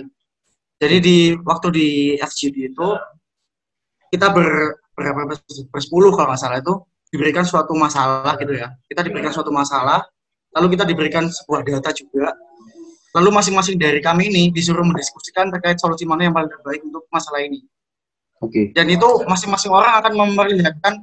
[0.77, 1.87] Jadi di waktu di
[2.21, 2.89] FGD itu
[4.13, 5.29] kita ber berapa
[5.69, 6.73] bersepuluh kalau nggak salah itu
[7.13, 8.73] diberikan suatu masalah gitu ya.
[8.89, 10.05] Kita diberikan suatu masalah,
[10.53, 12.33] lalu kita diberikan sebuah data juga.
[13.17, 17.41] Lalu masing-masing dari kami ini disuruh mendiskusikan terkait solusi mana yang paling terbaik untuk masalah
[17.41, 17.65] ini
[18.37, 18.69] Oke.
[18.77, 20.93] dan itu masing-masing orang akan memperlihatkan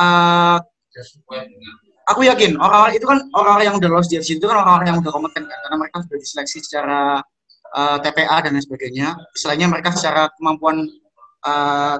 [0.00, 0.58] eh,
[2.08, 4.98] aku yakin orang-orang itu kan orang-orang yang udah lolos di FGD itu kan orang-orang yang
[5.04, 7.00] udah kompeten kan karena mereka sudah diseleksi secara
[7.76, 10.88] eh, TPA dan lain sebagainya istilahnya mereka secara kemampuan
[11.44, 11.96] eh,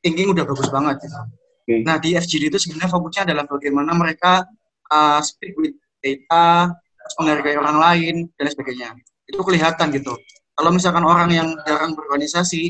[0.00, 1.20] thinking udah bagus banget gitu.
[1.68, 1.74] Oke.
[1.84, 4.48] nah di FGD itu sebenarnya fokusnya adalah bagaimana mereka
[4.88, 6.72] eh, speak with data
[7.08, 8.88] terus menghargai orang lain dan sebagainya.
[9.24, 10.12] Itu kelihatan gitu.
[10.52, 12.68] Kalau misalkan orang yang jarang berorganisasi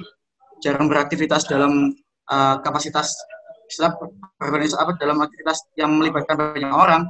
[0.63, 1.95] jarang beraktivitas dalam
[2.31, 3.19] uh, kapasitas
[3.67, 3.99] istilah
[4.39, 7.03] berorganisasi apa dalam aktivitas yang melibatkan banyak orang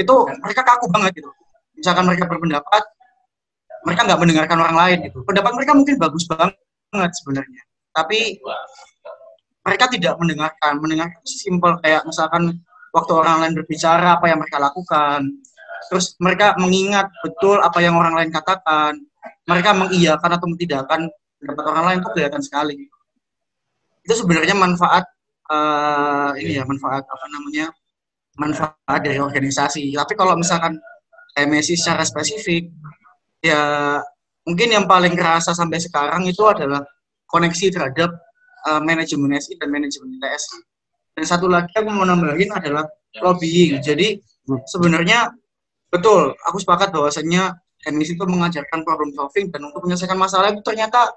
[0.00, 1.30] itu mereka kaku banget gitu.
[1.76, 2.82] Misalkan mereka berpendapat
[3.84, 5.18] mereka nggak mendengarkan orang lain gitu.
[5.24, 7.62] Pendapat mereka mungkin bagus banget sebenarnya.
[7.96, 8.40] Tapi
[9.64, 10.72] mereka tidak mendengarkan.
[10.80, 12.60] Mendengarkan simpel kayak misalkan
[12.92, 15.30] waktu orang lain berbicara apa yang mereka lakukan
[15.88, 19.00] terus mereka mengingat betul apa yang orang lain katakan
[19.48, 21.00] mereka mengiyakan atau mentidakkan
[21.40, 22.76] pendapat orang lain itu kelihatan sekali.
[24.04, 25.04] Itu sebenarnya manfaat
[25.48, 27.72] eh, ini ya manfaat apa namanya
[28.36, 29.92] manfaat dari organisasi.
[29.96, 30.76] Tapi kalau misalkan
[31.34, 32.68] MSI secara spesifik,
[33.40, 33.98] ya
[34.44, 36.84] mungkin yang paling kerasa sampai sekarang itu adalah
[37.28, 38.10] koneksi terhadap
[38.68, 40.44] eh, manajemen SI dan manajemen ITS.
[41.16, 42.86] Dan satu lagi aku mau nambahin adalah
[43.18, 43.82] lobbying.
[43.82, 44.20] Jadi
[44.70, 45.30] sebenarnya
[45.90, 47.54] betul, aku sepakat bahwasannya
[47.88, 51.10] MSI itu mengajarkan problem solving dan untuk menyelesaikan masalah itu ternyata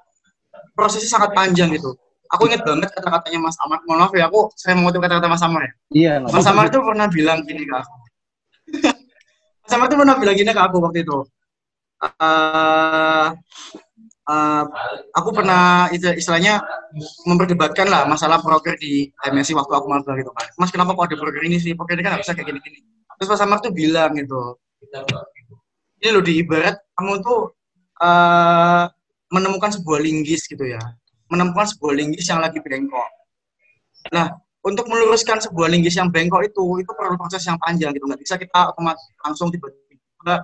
[0.74, 1.92] prosesnya sangat panjang gitu.
[2.34, 3.84] Aku ingat banget kata-katanya Mas Amar.
[3.86, 5.72] Mohon maaf ya, aku saya mengutip kata-kata Mas Amar ya.
[5.94, 6.14] Iya.
[6.24, 6.48] Mas.
[6.50, 7.96] Amar tuh pernah bilang gini ke aku.
[9.68, 11.18] Mas Amar tuh pernah bilang gini ke aku waktu itu.
[12.04, 13.28] Eh,
[14.34, 14.64] eh,
[15.14, 16.64] aku pernah itu istilahnya
[17.30, 20.48] memperdebatkan lah masalah broker di MSI waktu aku magang gitu kan.
[20.58, 21.78] Mas kenapa kok ada broker ini sih?
[21.78, 22.82] Broker ini kan nggak bisa kayak gini-gini.
[23.20, 24.58] Terus Mas Amar tuh bilang gitu.
[26.04, 27.56] Ini loh di ibarat kamu tuh
[28.04, 28.86] eh,
[29.32, 30.82] menemukan sebuah linggis gitu ya.
[31.32, 33.10] Menemukan sebuah linggis yang lagi bengkok.
[34.12, 34.30] Nah,
[34.64, 38.06] untuk meluruskan sebuah linggis yang bengkok itu itu perlu proses yang panjang gitu.
[38.06, 40.44] Nggak bisa kita otomatis langsung tiba-tiba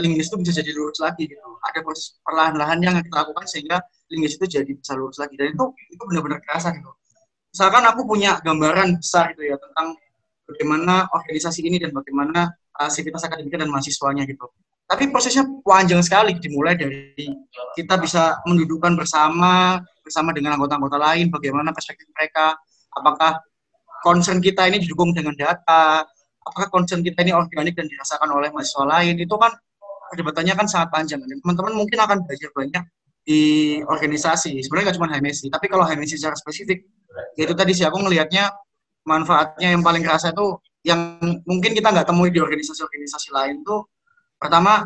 [0.00, 1.48] linggis itu bisa jadi lurus lagi gitu.
[1.60, 3.76] Ada proses perlahan-lahan yang kita lakukan sehingga
[4.08, 5.36] linggis itu jadi bisa lurus lagi.
[5.36, 6.88] Dan itu itu benar-benar kerasa gitu.
[7.52, 9.92] Misalkan aku punya gambaran besar gitu ya tentang
[10.48, 12.48] bagaimana organisasi ini dan bagaimana
[12.88, 14.48] sivitas akademika dan mahasiswanya gitu
[14.88, 17.14] tapi prosesnya panjang sekali dimulai dari
[17.76, 22.58] kita bisa mendudukkan bersama bersama dengan anggota-anggota lain bagaimana perspektif mereka
[22.92, 23.40] apakah
[24.02, 26.04] concern kita ini didukung dengan data,
[26.42, 29.54] apakah concern kita ini organik dan dirasakan oleh mahasiswa lain, itu kan
[30.10, 31.22] perdebatannya kan sangat panjang.
[31.22, 32.84] Dan teman-teman mungkin akan belajar banyak
[33.22, 33.42] di
[33.86, 34.58] organisasi.
[34.66, 36.82] Sebenarnya nggak cuma HMSI, tapi kalau HMSI secara spesifik,
[37.38, 38.50] yaitu tadi sih aku ngelihatnya
[39.06, 43.86] manfaatnya yang paling kerasa itu yang mungkin kita nggak temui di organisasi-organisasi lain tuh
[44.34, 44.82] pertama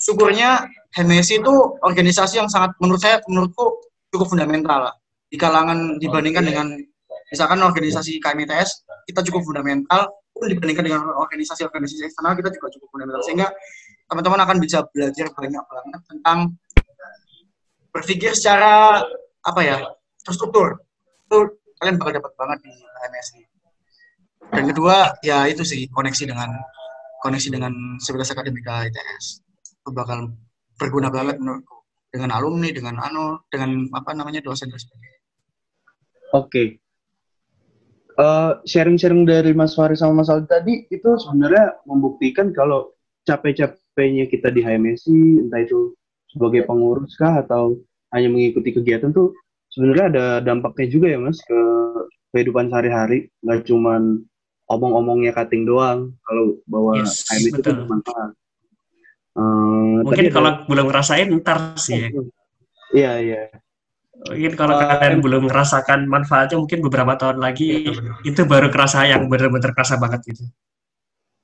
[0.00, 0.64] syukurnya
[0.96, 1.54] HMSI itu
[1.84, 4.94] organisasi yang sangat menurut saya menurutku cukup fundamental lah.
[5.30, 6.66] Di kalangan dibandingkan dengan
[7.30, 13.22] misalkan organisasi KMITS kita cukup fundamental pun dibandingkan dengan organisasi-organisasi eksternal kita juga cukup fundamental.
[13.22, 13.52] Sehingga
[14.08, 16.38] teman-teman akan bisa belajar banyak banget tentang
[17.92, 19.04] berpikir secara
[19.44, 19.84] apa ya
[20.24, 20.80] terstruktur.
[21.28, 23.49] Itu kalian bakal dapat banget di HMSI
[24.50, 26.50] dan kedua ya itu sih koneksi dengan
[27.22, 29.46] koneksi dengan Sivitas Akademika ITS
[29.90, 30.34] bakal
[30.78, 31.82] berguna banget menurutku.
[32.10, 35.20] Dengan alumni dengan anu dengan apa namanya dosen dan sebagainya.
[36.34, 36.64] Oke.
[38.18, 42.90] Eh, sharing-sharing dari Mas Faris sama Mas Aldi tadi itu sebenarnya membuktikan kalau
[43.30, 45.92] capek-capek stay-nya kita di HMSI, entah itu
[46.30, 47.76] sebagai pengurus kah atau
[48.14, 49.34] hanya mengikuti kegiatan tuh
[49.74, 51.60] sebenarnya ada dampaknya juga ya mas ke
[52.30, 54.22] kehidupan sehari-hari, nggak cuman
[54.70, 56.14] omong-omongnya cutting doang.
[56.22, 57.74] Kalau bawa Yes, HMSI itu betul.
[57.82, 58.30] bermanfaat.
[59.30, 62.08] Eh, Mungkin tadi ada- kalau belum ngerasain ntar sih ya.
[62.90, 63.42] Iya iya.
[64.20, 67.88] Mungkin kalau Eh, kalian belum merasakan manfaatnya mungkin beberapa tahun lagi
[68.22, 70.44] itu baru kerasa yang benar-benar kerasa banget gitu.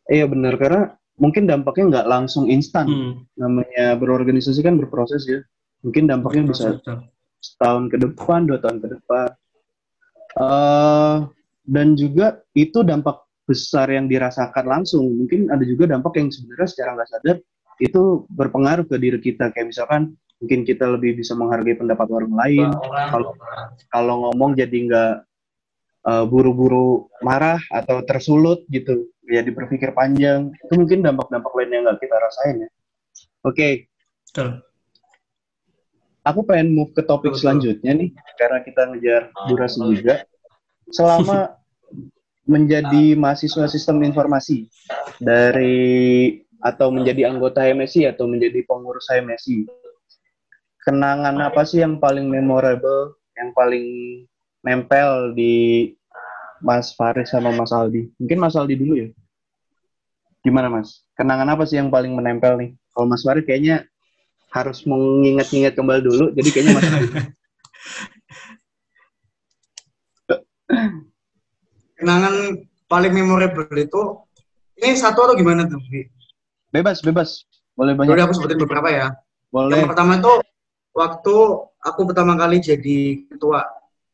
[0.06, 0.82] Iya benar karena
[1.16, 2.86] mungkin dampaknya nggak langsung instan.
[2.86, 5.40] Hmm, Namanya berorganisasi kan berproses ya.
[5.82, 7.06] Mungkin dampaknya bisa betul.
[7.40, 9.28] setahun ke depan, dua tahun ke depan.
[10.36, 11.16] Eh,
[11.66, 15.06] dan juga itu dampak besar yang dirasakan langsung.
[15.06, 17.36] Mungkin ada juga dampak yang sebenarnya secara nggak sadar
[17.78, 19.54] itu berpengaruh ke diri kita.
[19.54, 20.02] Kayak misalkan
[20.42, 22.68] mungkin kita lebih bisa menghargai pendapat orang lain.
[23.10, 23.30] Kalau
[23.90, 25.12] kalau ngomong jadi nggak
[26.10, 30.50] eh, buru-buru marah atau tersulut gitu, jadi berpikir panjang.
[30.66, 32.70] Itu mungkin dampak-dampak lain yang nggak kita rasain ya.
[33.46, 33.86] Oke,
[34.26, 34.58] Betul.
[36.26, 40.26] aku pengen move ke topik selanjutnya nih karena kita ngejar durasi juga.
[40.90, 41.54] Selama
[42.52, 44.70] menjadi mahasiswa sistem informasi
[45.18, 49.66] dari atau menjadi anggota HMSI atau menjadi pengurus HMSI,
[50.86, 53.86] kenangan apa sih yang paling memorable, yang paling
[54.62, 55.94] nempel di
[56.62, 58.10] Mas Faris sama Mas Aldi?
[58.22, 59.08] Mungkin Mas Aldi dulu ya.
[60.46, 61.02] Gimana Mas?
[61.18, 62.70] Kenangan apa sih yang paling menempel nih?
[62.94, 63.84] Kalau Mas Faris kayaknya
[64.54, 67.10] harus mengingat-ingat kembali dulu, jadi kayaknya Mas Aldi.
[71.96, 72.34] Kenangan
[72.90, 74.02] paling memorable itu
[74.76, 75.80] ini satu atau gimana tuh?
[76.68, 77.48] Bebas, bebas.
[77.72, 78.24] Boleh Jadi banyak.
[78.28, 79.06] aku sebutin beberapa ya.
[79.48, 79.80] Boleh.
[79.80, 80.32] Yang pertama itu
[80.96, 81.36] waktu
[81.80, 83.64] aku pertama kali jadi ketua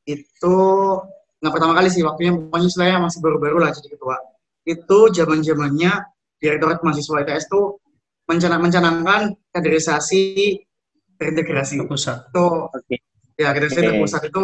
[0.02, 0.56] itu
[1.42, 4.18] nggak pertama kali sih waktunya pokoknya saya masih baru-baru lah jadi ketua
[4.66, 5.92] itu zaman zamannya
[6.42, 7.78] direktorat mahasiswa ITS tuh
[8.26, 10.58] mencana mencanangkan kaderisasi
[11.18, 12.30] terintegrasi pusat.
[12.30, 12.96] itu Oke.
[13.38, 13.88] ya kaderisasi Oke.
[13.94, 14.42] terpusat itu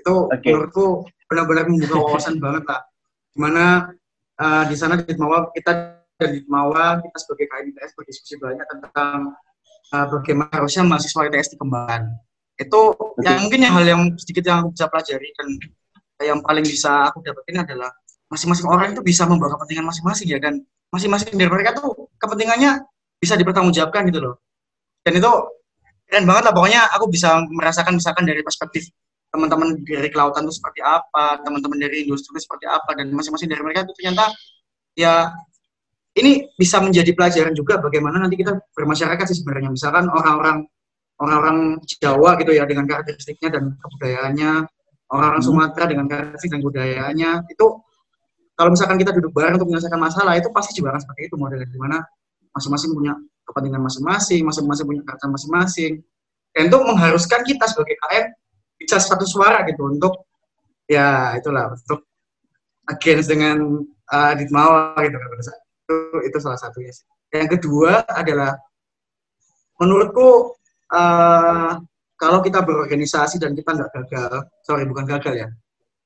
[0.00, 0.48] itu Oke.
[0.48, 0.86] menurutku
[1.26, 2.82] benar-benar membuka wawasan banget lah
[3.34, 3.64] di mana
[4.40, 9.36] eh, di sana di Ditmawa kita dari Ditmawa kita sebagai KIN ITS berdiskusi banyak tentang
[9.92, 12.08] uh, bagaimana harusnya mahasiswa ITS dikembangkan.
[12.56, 15.48] Itu yang mungkin yang hal yang sedikit yang aku bisa pelajari dan
[16.24, 17.92] yang paling bisa aku dapetin adalah
[18.32, 22.80] masing-masing orang itu bisa membawa kepentingan masing-masing ya dan masing-masing dari mereka tuh kepentingannya
[23.20, 24.34] bisa dipertanggungjawabkan gitu loh.
[25.04, 25.32] Dan itu
[26.08, 28.88] keren banget lah pokoknya aku bisa merasakan misalkan dari perspektif
[29.36, 33.60] teman-teman dari kelautan itu seperti apa, teman-teman dari industri itu seperti apa dan masing-masing dari
[33.60, 34.32] mereka itu ternyata
[34.96, 35.28] ya
[36.16, 40.64] ini bisa menjadi pelajaran juga bagaimana nanti kita bermasyarakat sih sebenarnya misalkan orang-orang
[41.20, 44.52] orang-orang Jawa gitu ya dengan karakteristiknya dan kebudayaannya
[45.12, 45.48] orang-orang Hmm.
[45.52, 47.66] Sumatera dengan karakteristik dan budayaannya itu
[48.56, 51.68] kalau misalkan kita duduk bareng untuk menyelesaikan masalah itu pasti juga akan seperti itu modelnya
[51.68, 52.00] di mana
[52.56, 53.12] masing-masing punya
[53.44, 55.92] kepentingan masing-masing masing-masing punya karakter masing-masing
[56.56, 58.24] dan itu mengharuskan kita sebagai KM
[58.76, 60.28] bisa satu suara gitu untuk
[60.86, 62.06] ya itulah untuk
[62.86, 65.28] against dengan uh, Ditmawa gitu kan
[65.86, 67.06] itu itu salah satunya sih.
[67.30, 68.58] Yang kedua adalah
[69.78, 70.56] menurutku
[70.90, 71.72] eh,
[72.16, 75.48] kalau kita berorganisasi dan kita nggak gagal, sorry bukan gagal ya,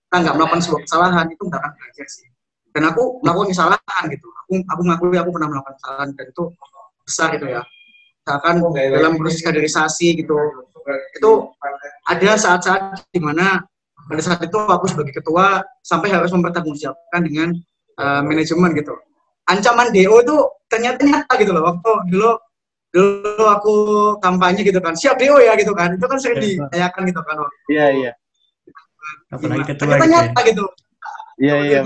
[0.08, 2.28] kita nggak melakukan sebuah kesalahan itu nggak akan belajar sih.
[2.70, 6.42] Dan aku melakukan kesalahan gitu, aku aku mengakui aku pernah melakukan kesalahan dan itu
[7.06, 7.62] besar gitu ya.
[8.20, 8.56] Misalkan
[8.92, 10.36] dalam proses kaderisasi gitu,
[11.16, 11.30] itu
[12.04, 13.64] ada saat-saat di mana
[14.06, 17.48] pada saat itu aku sebagai ketua sampai harus mempertanggungjawabkan dengan
[18.00, 18.92] eh, manajemen gitu.
[19.48, 20.36] Ancaman DO itu
[20.70, 21.62] ternyata nyata gitu loh.
[21.74, 22.30] Waktu dulu
[22.90, 23.74] dulu aku
[24.18, 25.96] kampanye gitu kan siap DO ya gitu kan.
[25.96, 26.66] Itu kan sering Iya.
[26.70, 28.12] ditanyakan gitu kan waktu Iya, iya.
[29.30, 30.22] Apalagi ketua ternyata gitu ya.
[30.28, 30.64] nyata gitu.
[31.40, 31.78] Iya, iya,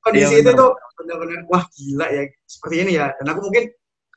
[0.00, 3.12] kondisi Iya, itu tuh benar-benar wah gila ya seperti ini ya.
[3.20, 3.68] Dan aku mungkin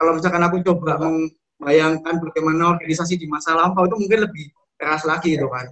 [0.04, 5.40] kalau misalkan aku coba membayangkan bagaimana organisasi di masa lampau itu mungkin lebih keras lagi
[5.40, 5.64] gitu kan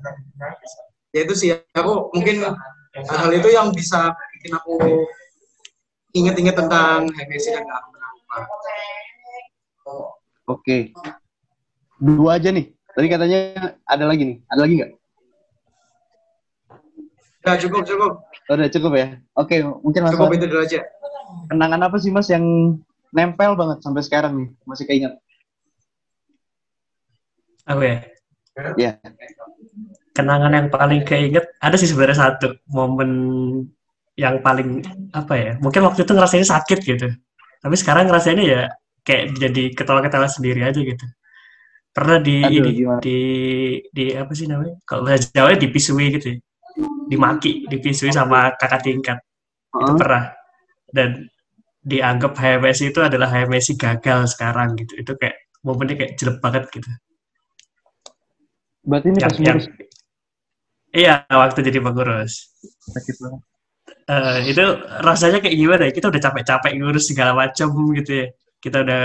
[1.11, 2.47] ya itu sih aku mungkin
[2.95, 5.03] hal itu yang bisa bikin aku
[6.15, 8.37] inget-inget tentang HMSI dan gak pernah lupa.
[10.47, 10.77] Oke.
[11.99, 12.75] Dua aja nih.
[12.91, 13.39] Tadi katanya
[13.87, 14.37] ada lagi nih.
[14.51, 14.91] Ada lagi nggak?
[17.41, 18.11] Ya cukup cukup
[18.51, 19.07] Oh, udah cukup ya.
[19.39, 20.83] Oke, mungkin Mas cukup itu dulu aja.
[21.47, 22.43] kenangan apa sih Mas yang
[23.11, 24.49] nempel banget sampai sekarang nih?
[24.65, 25.13] Masih keinget?
[27.67, 27.97] Aku ya.
[28.75, 28.91] Iya.
[30.11, 33.11] Kenangan yang paling keinget ada sih sebenarnya satu momen
[34.19, 34.83] yang paling
[35.15, 35.51] apa ya?
[35.63, 37.07] Mungkin waktu itu ngerasainnya sakit gitu.
[37.61, 38.61] Tapi sekarang ngerasainnya ya
[39.07, 41.05] kayak jadi ketawa-ketawa sendiri aja gitu.
[41.91, 42.99] Pernah di Aduh, ini gimana?
[43.03, 43.19] di
[43.91, 44.79] di apa sih namanya?
[44.87, 46.37] Kalau bahasa Jawa dipisui gitu ya.
[47.11, 49.19] Dimaki, dipisui sama kakak tingkat.
[49.75, 49.99] Itu Heeh.
[49.99, 50.23] pernah.
[50.91, 51.27] Dan
[51.81, 54.93] dianggap HMSI itu adalah HMSI gagal sekarang gitu.
[55.01, 56.89] Itu kayak momennya kayak jelek banget gitu.
[58.81, 59.59] Berarti ini Yang, yang,
[60.93, 62.49] iya, waktu jadi pengurus.
[62.89, 63.41] sakit banget.
[64.11, 64.63] Eh, itu
[65.05, 65.91] rasanya kayak gimana ya?
[65.93, 68.27] Kita udah capek-capek ngurus segala macam gitu ya.
[68.61, 69.01] Kita udah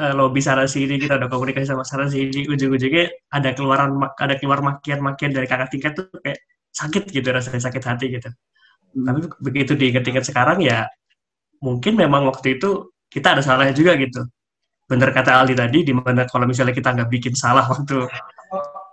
[0.00, 4.60] eh, lobby sana sini, kita udah komunikasi sama sana sini, ujung-ujungnya ada keluaran ada keluar
[4.64, 6.40] makian-makian dari kakak tingkat tuh kayak
[6.72, 8.30] sakit gitu rasanya sakit hati gitu.
[8.96, 9.04] Hmm.
[9.08, 10.86] Tapi begitu diinget-inget sekarang ya
[11.60, 14.24] mungkin memang waktu itu kita ada salahnya juga gitu.
[14.90, 18.10] Bener kata Aldi tadi, di mana kalau misalnya kita nggak bikin salah waktu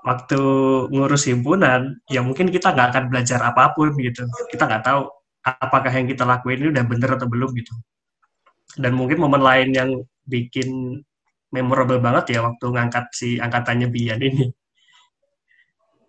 [0.06, 0.42] waktu
[0.94, 4.24] ngurus himpunan, ya mungkin kita nggak akan belajar apa pun gitu.
[4.52, 5.10] Kita nggak tahu
[5.42, 7.74] apakah yang kita lakuin ini udah bener atau belum gitu.
[8.78, 9.90] Dan mungkin momen lain yang
[10.28, 11.02] bikin
[11.50, 14.52] memorable banget ya waktu ngangkat si angkatannya Bian ini.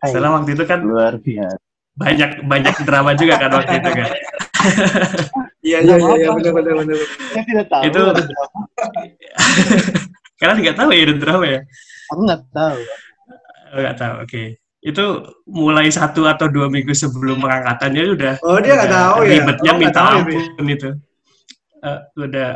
[0.02, 1.58] Setelah waktu itu kan luar biasa.
[1.98, 4.10] banyak banyak drama juga kan waktu itu kan.
[5.68, 6.96] Iya iya iya iya benar benar benar.
[7.28, 7.82] Saya tidak tahu.
[7.84, 8.08] Itu-.
[10.40, 11.60] Karena nggak tahu ya drama ya.
[12.14, 12.78] Aku nggak tahu.
[13.68, 14.42] Oh, Nggak tahu, oke.
[14.80, 15.04] Itu
[15.50, 19.30] mulai satu atau dua minggu sebelum pengangkatannya udah Oh dia nggak tahu ya.
[19.36, 20.90] ribetnya Oh, minta ya, ampun itu.
[21.78, 22.50] Eh, udah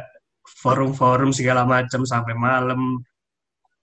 [0.63, 3.03] forum-forum segala macam sampai malam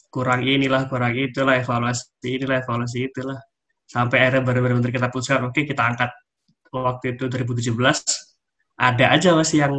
[0.10, 3.38] kurang inilah kurang itulah evaluasi inilah evaluasi itulah
[3.86, 6.10] sampai akhirnya benar-benar kita putuskan oke kita angkat
[6.74, 7.78] waktu itu 2017
[8.88, 9.74] ada aja masih yang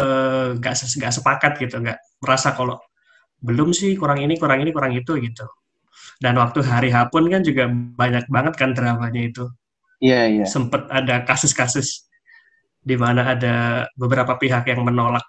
[0.00, 2.76] eh, nggak ses- nggak sepakat gitu nggak merasa kalau
[3.46, 5.46] belum sih kurang ini kurang ini kurang itu gitu
[6.24, 9.44] dan waktu hari H pun kan juga banyak banget kan dramanya itu
[10.02, 10.44] Iya iya.
[10.54, 11.88] sempat ada kasus-kasus
[12.82, 13.54] di mana ada
[14.00, 15.24] beberapa pihak yang menolak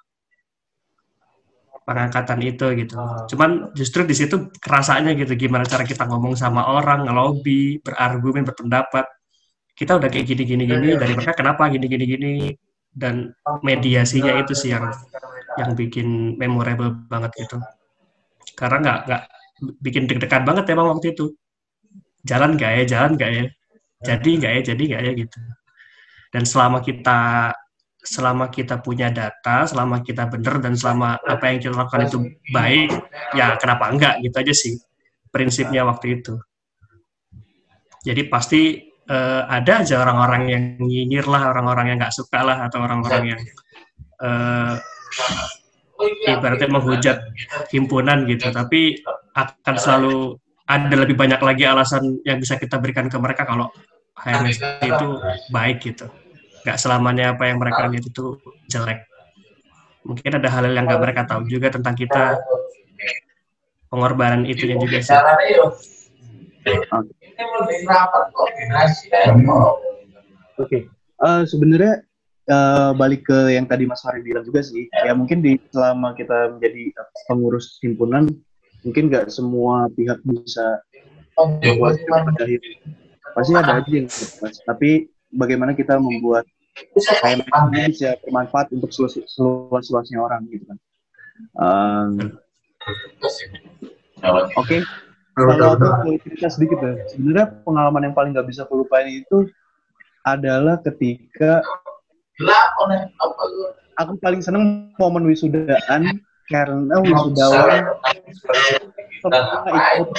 [1.84, 2.96] pengangkatan itu gitu.
[3.32, 9.06] Cuman justru di situ kerasanya gitu gimana cara kita ngomong sama orang, ngelobi, berargumen, berpendapat.
[9.76, 12.32] Kita udah kayak gini gini gini dari mereka kenapa gini gini gini
[12.94, 13.34] dan
[13.66, 14.94] mediasinya itu sih yang
[15.58, 17.58] yang bikin memorable banget gitu.
[18.54, 19.24] Karena nggak nggak
[19.82, 21.34] bikin deg-degan banget emang waktu itu.
[22.24, 23.46] Jalan nggak ya, jalan nggak ya,
[24.00, 25.40] jadi nggak ya, jadi nggak ya gitu.
[26.32, 27.52] Dan selama kita
[28.04, 32.20] selama kita punya data, selama kita benar dan selama apa yang kita lakukan itu
[32.52, 32.90] baik,
[33.36, 34.76] ya kenapa enggak gitu aja sih
[35.32, 36.36] prinsipnya waktu itu.
[38.04, 42.84] Jadi pasti eh, ada aja orang-orang yang nyinyir lah, orang-orang yang nggak suka lah, atau
[42.84, 43.42] orang-orang yang
[44.24, 44.74] eh,
[46.28, 47.18] ibaratnya menghujat
[47.72, 48.52] himpunan gitu.
[48.52, 49.00] Tapi
[49.34, 53.68] akan selalu ada lebih banyak lagi alasan yang bisa kita berikan ke mereka kalau
[54.14, 55.08] HMS itu
[55.52, 56.08] baik gitu
[56.64, 58.40] nggak selamanya apa yang mereka lihat itu
[58.72, 59.04] jelek.
[60.08, 62.40] Mungkin ada hal yang nggak mereka tahu juga tentang kita.
[63.92, 65.14] Pengorbanan itunya juga sih.
[66.64, 67.23] Oke.
[71.24, 71.94] Eh, sebenarnya
[72.46, 74.92] eh, balik ke yang tadi Mas Fahri bilang juga sih.
[74.92, 76.92] Ya mungkin di selama kita menjadi
[77.26, 78.28] pengurus himpunan,
[78.84, 80.84] mungkin nggak semua pihak bisa
[81.40, 82.62] membuat kita pada akhir.
[83.34, 84.54] Pasti ada aja yang lepas.
[84.68, 84.90] Tapi
[85.34, 86.46] bagaimana kita membuat
[87.22, 90.78] KMS ini bisa bermanfaat untuk seluas- seluas-luasnya orang gitu kan.
[91.58, 92.38] Um,
[94.58, 94.82] Oke,
[95.34, 96.94] kalau aku cerita sedikit ya.
[97.10, 99.50] Sebenarnya pengalaman yang paling nggak bisa aku lupain itu
[100.24, 101.60] adalah ketika
[104.00, 106.22] aku paling seneng momen wisudaan
[106.52, 107.82] karena wisudawan
[109.22, 109.70] semua
[110.00, 110.10] ikut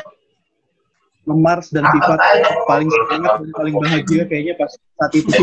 [1.25, 2.19] memars dan sifat
[2.69, 5.41] paling semangat dan paling bahagia kayaknya pas saat itu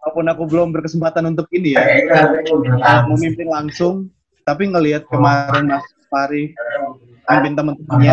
[0.00, 1.84] walaupun aku belum berkesempatan untuk ini ya
[2.80, 4.08] uh, memimpin langsung
[4.48, 6.56] tapi ngelihat kemarin Mas Fari
[7.30, 8.12] memimpin teman-temannya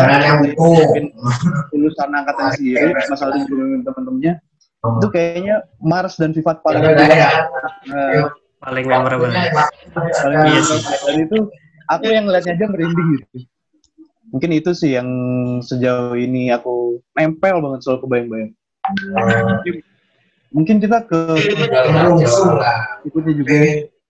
[1.74, 4.34] lulusan angkatan sendiri Mas Aldi juga memimpin teman-temannya
[4.78, 9.30] itu kayaknya Mars dan sifat paling uh, Paling memorable.
[9.94, 10.80] paling Iya sih.
[10.82, 11.38] dan itu
[11.86, 13.46] aku yang ngeliatnya aja merinding gitu.
[14.34, 15.08] Mungkin itu sih yang
[15.62, 18.52] sejauh ini aku nempel banget soal kebayang-bayang.
[20.50, 21.38] Mungkin kita ke
[23.06, 23.52] ikutnya juga.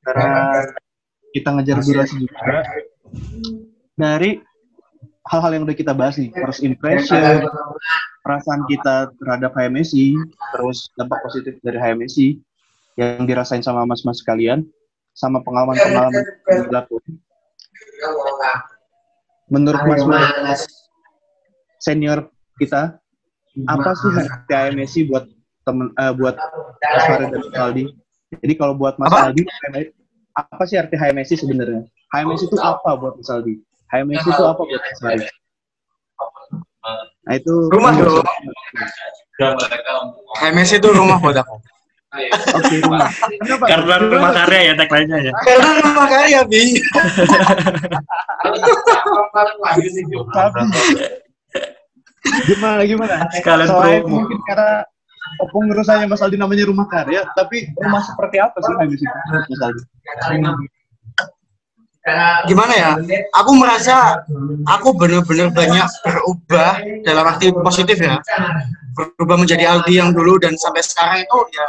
[0.01, 0.65] Karena
[1.37, 2.41] kita ngejar durasi juga.
[4.01, 4.41] Dari
[5.29, 6.33] hal-hal yang udah kita bahas nih.
[6.33, 7.45] First impression
[8.29, 10.13] perasaan kita terhadap HMSI
[10.53, 12.37] terus dampak positif dari HMSI
[13.01, 14.69] yang dirasain sama mas-mas sekalian
[15.17, 17.13] sama pengalaman-pengalaman yang dilakukan
[19.49, 20.69] menurut mas-mas
[21.81, 22.29] senior
[22.61, 23.01] kita
[23.65, 25.25] apa sih arti HMSI buat
[25.65, 26.37] temen eh, buat
[26.85, 27.85] Mas Farid dan Mas Aldi?
[28.45, 29.33] Jadi kalau buat Mas Apa?
[29.33, 29.43] Aldi
[30.37, 31.83] apa sih arti HMSI sebenarnya?
[32.13, 33.59] HMSI itu apa buat Mas Aldi
[33.89, 35.29] HMSI itu apa buat Mas Farid
[37.29, 38.25] nah itu Rumah dong.
[40.41, 41.61] HMS itu rumah buat aku.
[42.09, 43.13] Oke, di rumah.
[43.45, 43.65] Kenapa?
[43.69, 44.09] Karena Gimana?
[44.09, 45.33] rumah karya ya tagline-nya ya.
[45.45, 46.81] Karena rumah karya, Bi.
[50.33, 50.59] Tapi
[52.49, 53.15] gimana gimana?
[53.37, 54.25] Sekalian Selain promo.
[54.25, 54.85] mungkin karena
[55.53, 59.17] pengurusannya Mas Aldi namanya rumah karya, tapi rumah seperti apa sih habis itu
[59.53, 59.83] Mas Aldi?
[62.47, 62.91] Gimana ya?
[63.37, 64.23] Aku merasa
[64.65, 66.73] aku benar-benar banyak berubah
[67.05, 68.19] dalam arti positif ya.
[68.95, 71.67] Berubah menjadi Aldi yang dulu dan sampai sekarang itu ya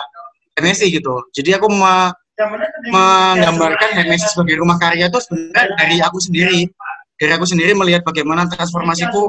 [0.59, 1.13] MSI gitu.
[1.31, 2.11] Jadi aku me-
[2.89, 6.61] menggambarkan MSI sebagai rumah karya itu sebenarnya dari aku sendiri.
[7.19, 9.27] Dari aku sendiri melihat bagaimana transformasiku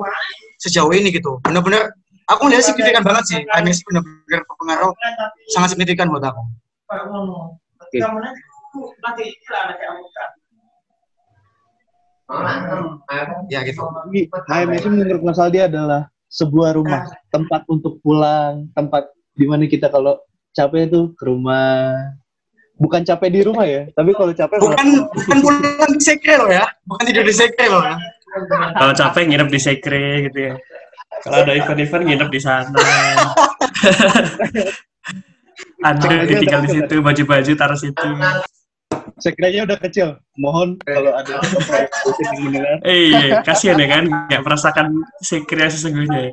[0.59, 1.43] sejauh ini gitu.
[1.43, 1.91] Benar-benar
[2.25, 3.41] aku melihat signifikan banget sih.
[3.43, 4.93] MSI benar-benar berpengaruh
[5.51, 6.43] sangat signifikan buat aku.
[13.49, 13.83] Ya gitu.
[13.83, 19.67] Jadi, HMS itu menurut Mas Aldi adalah sebuah rumah, tempat untuk pulang, tempat di mana
[19.67, 20.15] kita kalau
[20.53, 21.95] capek itu ke rumah.
[22.77, 26.49] Bukan capek di rumah ya, tapi kalau capek malah- Bukan bukan pulang di sekre loh
[26.49, 26.65] ya.
[26.87, 27.97] Bukan tidur di sekre loh ya.
[28.73, 30.55] Kalau capek nginep di sekre gitu ya.
[31.21, 32.71] Kalau ada event-event nginep di sana.
[35.81, 38.09] Andre tinggal di situ, baju-baju taruh situ.
[39.21, 40.09] Sekretnya udah kecil.
[40.41, 42.77] Mohon kalau ada yang mendengar.
[42.83, 44.87] Eh, iya, kasihan ya kan, nggak merasakan
[45.21, 46.33] sekre sesungguhnya.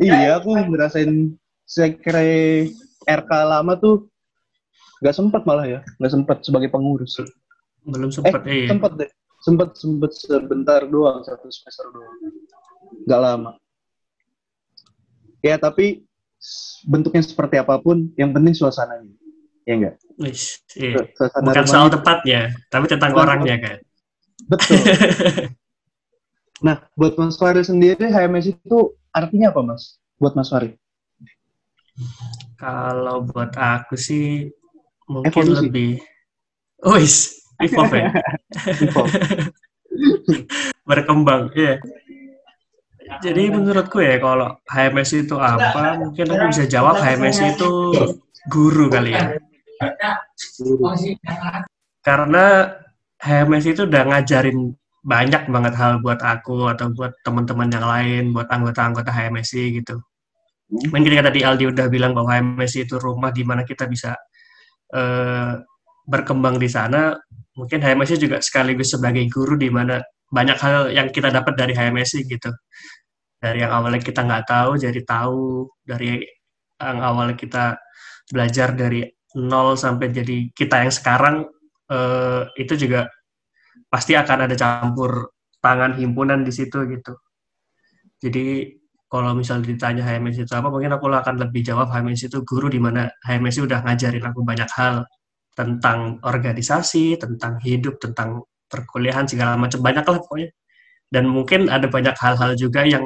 [0.00, 1.36] Iya, aku ngerasain
[1.68, 2.66] sekre
[3.04, 4.08] RK lama tuh
[5.00, 7.20] nggak sempat malah ya, nggak sempat sebagai pengurus.
[7.84, 8.68] Belum sempet, eh, iya.
[8.72, 12.16] Sempat deh, sempat sempat sebentar doang satu semester doang,
[13.08, 13.52] nggak lama.
[15.40, 16.04] Ya tapi
[16.88, 19.12] bentuknya seperti apa pun, yang penting suasananya,
[19.70, 19.94] ya enggak?
[20.18, 20.42] Wis,
[20.74, 20.98] iya.
[21.14, 23.78] Suasana Bukan soal tempatnya, tapi tentang Bukan orangnya kan.
[24.50, 24.76] Betul.
[26.66, 28.78] nah, buat Mas Fahri sendiri, HMS itu
[29.14, 30.02] artinya apa, Mas?
[30.18, 30.74] Buat Mas Fahri?
[32.58, 34.50] Kalau buat aku sih
[35.06, 35.62] mungkin Evolusi.
[35.70, 35.90] lebih,
[36.98, 38.10] wis, evolve ya,
[40.88, 41.78] berkembang, iya.
[43.20, 47.70] Jadi menurutku ya kalau HMS itu apa, mungkin aku bisa jawab HMS itu
[48.46, 49.34] guru kali ya.
[52.00, 52.44] Karena
[53.20, 58.48] HMS itu udah ngajarin banyak banget hal buat aku atau buat teman-teman yang lain, buat
[58.52, 59.96] anggota-anggota HMSI gitu.
[60.70, 64.12] Mungkin ketika tadi Aldi udah bilang bahwa HMSI itu rumah di mana kita bisa
[64.92, 65.52] eh,
[66.04, 67.16] berkembang di sana,
[67.56, 70.00] mungkin HMSI juga sekaligus sebagai guru di mana
[70.30, 72.52] banyak hal yang kita dapat dari HMSI gitu.
[73.40, 75.64] Dari yang awalnya kita nggak tahu, jadi tahu.
[75.80, 76.20] Dari
[76.80, 77.80] yang awalnya kita
[78.28, 79.04] belajar dari
[79.38, 81.36] nol sampai jadi kita yang sekarang
[81.90, 83.06] eh, itu juga
[83.90, 85.30] pasti akan ada campur
[85.62, 87.14] tangan himpunan di situ gitu.
[88.20, 88.74] Jadi
[89.10, 92.78] kalau misal ditanya HMS itu apa, mungkin aku akan lebih jawab HMS itu guru di
[92.78, 95.02] mana HMS udah ngajarin aku banyak hal
[95.58, 100.50] tentang organisasi, tentang hidup, tentang perkuliahan segala macam banyak lah pokoknya.
[101.10, 103.02] Dan mungkin ada banyak hal-hal juga yang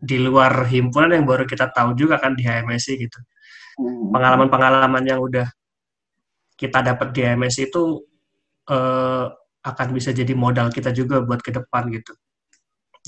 [0.00, 3.20] di luar himpunan yang baru kita tahu juga kan di HMSI gitu
[4.10, 5.46] pengalaman-pengalaman yang udah
[6.60, 8.04] kita dapat di HMS itu
[8.68, 9.26] eh,
[9.60, 12.12] akan bisa jadi modal kita juga buat ke depan gitu.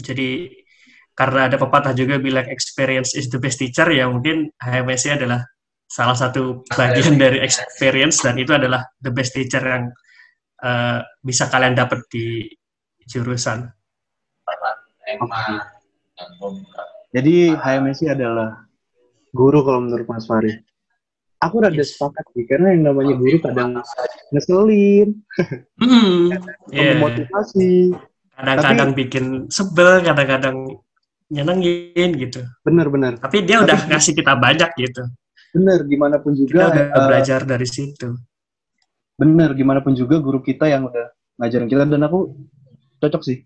[0.01, 0.49] Jadi
[1.13, 5.45] karena ada pepatah juga bilang experience is the best teacher ya mungkin HMSI adalah
[5.85, 9.93] salah satu bagian dari experience dan itu adalah the best teacher yang
[10.65, 12.49] eh, bisa kalian dapat di
[13.05, 13.69] jurusan.
[17.13, 18.72] Jadi HMSI adalah
[19.33, 20.53] guru kalau menurut Mas Fahri.
[21.43, 21.99] Aku rada Yes.
[21.99, 23.83] sepakat sih, karena yang namanya guru kadang
[24.31, 25.09] ngeselin,
[25.75, 26.31] Hmm,
[26.71, 26.95] iya.
[26.95, 27.91] memotivasi.
[28.33, 30.79] Kadang-kadang bikin sebel, kadang-kadang
[31.27, 32.47] nyenengin gitu.
[32.63, 33.19] Bener-bener.
[33.19, 35.03] Tapi dia udah ngasih kita banyak gitu.
[35.53, 38.15] Bener, gimana pun Kita juga, udah eh, belajar dari situ.
[39.13, 42.39] bener, gimana pun juga guru kita yang udah ngajarin kita, dan aku
[42.99, 43.43] cocok sih.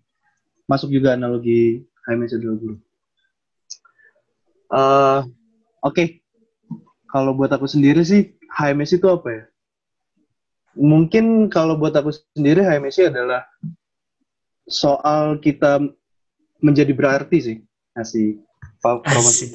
[0.65, 2.75] Masuk juga analogi HMSI adalah guru.
[4.67, 5.19] Eh,
[5.85, 6.25] Oke,
[7.07, 9.43] kalau buat aku sendiri sih, HMSI itu apa ya?
[10.77, 13.45] Mungkin kalau buat aku sendiri, HMSI adalah
[14.67, 15.81] soal kita
[16.61, 17.57] menjadi berarti sih.
[17.97, 18.41] Asik.
[18.77, 19.53] Pa- promosi.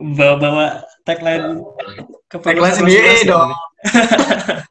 [0.00, 1.60] Bawa-bawa tagline
[2.28, 3.50] ke Tagline sendiri dong.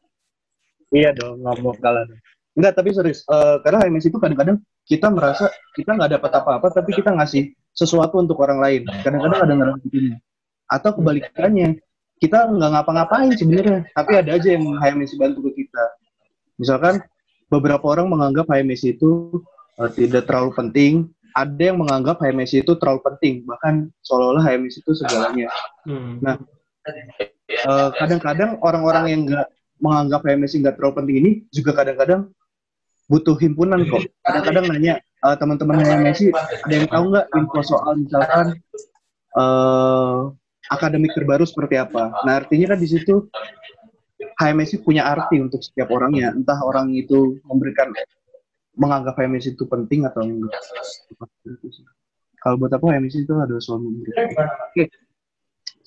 [0.88, 2.08] Iya dong, nggak mau kalah.
[2.08, 2.16] dong.
[2.56, 3.20] Enggak, tapi serius.
[3.28, 4.58] Eh, karena HMS itu kadang-kadang
[4.88, 8.82] kita merasa kita nggak dapat apa-apa, tapi kita ngasih sesuatu untuk orang lain.
[9.04, 10.16] Kadang-kadang ada ngerasa begini.
[10.68, 11.80] Atau kebalikannya,
[12.18, 15.86] kita nggak ngapa-ngapain sebenarnya, tapi ada aja yang HMS bantu ke kita.
[16.58, 17.00] Misalkan
[17.48, 19.42] beberapa orang menganggap HMS itu
[19.78, 20.94] eh, tidak terlalu penting,
[21.38, 25.48] ada yang menganggap HMS itu terlalu penting, bahkan seolah-olah HMS itu segalanya.
[25.86, 26.18] Hmm.
[26.18, 26.36] Nah,
[26.90, 29.48] eh, kadang-kadang orang-orang yang nggak
[29.78, 32.34] menganggap HMSI nggak terlalu penting ini juga kadang-kadang
[33.06, 34.04] butuh himpunan kok.
[34.26, 38.48] Kadang-kadang nanya eh, teman-teman HMSI ada yang tahu nggak info soal misalkan
[39.38, 40.18] eh,
[40.68, 42.12] akademik terbaru seperti apa.
[42.28, 43.28] Nah artinya kan di situ
[44.38, 46.34] HMSI punya arti untuk setiap orangnya.
[46.34, 47.94] Entah orang itu memberikan
[48.78, 50.54] menganggap HMSI itu penting atau enggak.
[52.38, 54.94] Kalau buat aku HMSI itu adalah suami Oke.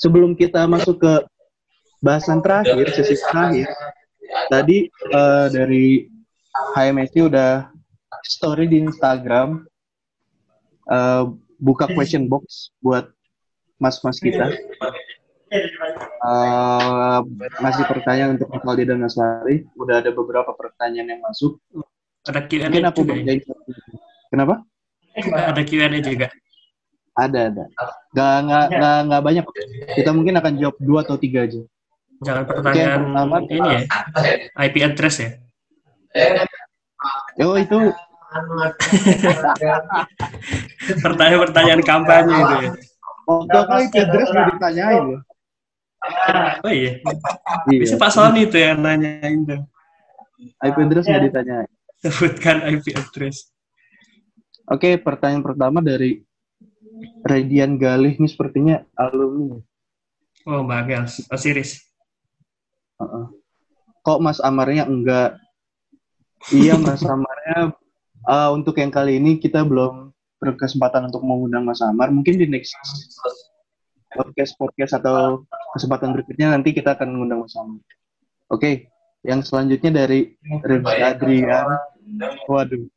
[0.01, 1.14] Sebelum kita masuk ke
[2.01, 3.68] bahasan terakhir, sesi terakhir,
[4.49, 6.09] tadi eh, dari
[6.74, 7.68] HMSI udah
[8.24, 9.62] story di Instagram
[10.91, 11.24] eh,
[11.61, 13.12] buka question box buat
[13.81, 14.53] mas-mas kita.
[15.51, 17.18] Eh,
[17.59, 19.66] ngasih pertanyaan untuk Mas Aldi dan Mas Lari.
[19.74, 21.59] Udah ada beberapa pertanyaan yang masuk.
[22.22, 23.35] Ada Q&A Mungkin aku juga ya?
[24.31, 24.62] Kenapa?
[25.18, 26.31] Ada Q&A juga.
[27.18, 27.64] Ada, ada.
[28.14, 29.45] Gak, gak, gak, gak banyak.
[29.99, 31.59] Kita mungkin akan jawab dua atau tiga aja.
[32.20, 33.37] Jangan pertanyaan pertama.
[33.49, 33.81] ini ya,
[34.68, 35.31] IP address ya.
[37.41, 37.78] Oh, itu
[41.03, 42.70] Pertanyaan-pertanyaan kampanye itu ya.
[43.31, 45.22] Waktu aku IP address nggak ditanyain loh.
[46.64, 46.97] Oh iya,
[47.68, 49.61] Iya, bisa Pak Sony tuh yang nanyain tuh.
[50.64, 51.70] IP address nggak ditanyain.
[52.01, 53.53] Sebutkan IP address.
[54.70, 56.24] Oke, pertanyaan pertama dari
[57.26, 59.61] Radian Galih ini sepertinya alumni.
[60.49, 61.14] Oh, Mbak Gels.
[61.28, 61.85] Osiris.
[62.97, 63.24] Heeh.
[64.01, 65.37] Kok Mas Amarnya enggak?
[66.49, 67.76] Iya, Mas Amarnya
[68.24, 72.09] eh, untuk yang kali ini kita belum berkesempatan untuk mengundang Mas Amar.
[72.09, 72.74] Mungkin di next
[74.11, 77.78] podcast podcast atau kesempatan berikutnya nanti kita akan mengundang Mas Amar.
[78.51, 78.91] Oke,
[79.22, 80.34] yang selanjutnya dari
[80.64, 81.68] Rizky Adrian.
[82.49, 82.88] Waduh,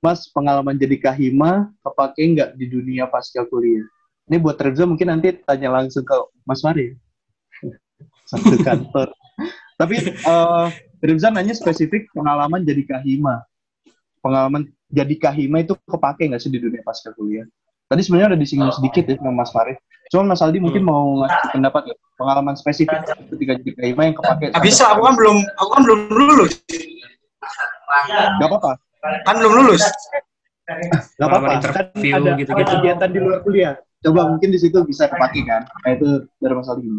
[0.00, 3.84] Mas pengalaman jadi kahima kepake nggak di dunia pasca kuliah?
[4.26, 6.16] Ini buat Reza mungkin nanti tanya langsung ke
[6.46, 6.94] Mas Mari.
[8.30, 9.12] Satu kantor.
[9.76, 10.68] Tapi eh
[11.04, 13.44] Reza nanya spesifik pengalaman jadi kahima.
[14.24, 17.46] Pengalaman jadi kahima itu kepake nggak sih di dunia pasca kuliah?
[17.86, 19.78] Tadi sebenarnya udah disinggung sedikit ya sama Mas Farid.
[20.10, 24.44] Cuma Mas Aldi mungkin mau ngasih pendapat ya, pengalaman spesifik ketika jadi kahima yang kepake.
[24.54, 26.52] Nggak bisa, aku kan belum, aku kan belum lulus.
[28.42, 28.72] Gak apa-apa.
[29.22, 29.82] Kan belum lulus.
[31.18, 31.46] Gak apa-apa.
[31.62, 32.72] Kan ada, gitu-gitu.
[32.78, 33.74] kegiatan di luar kuliah.
[34.02, 35.66] Coba mungkin di situ bisa kepake kan.
[35.86, 36.90] Nah itu dari Mas Aldi.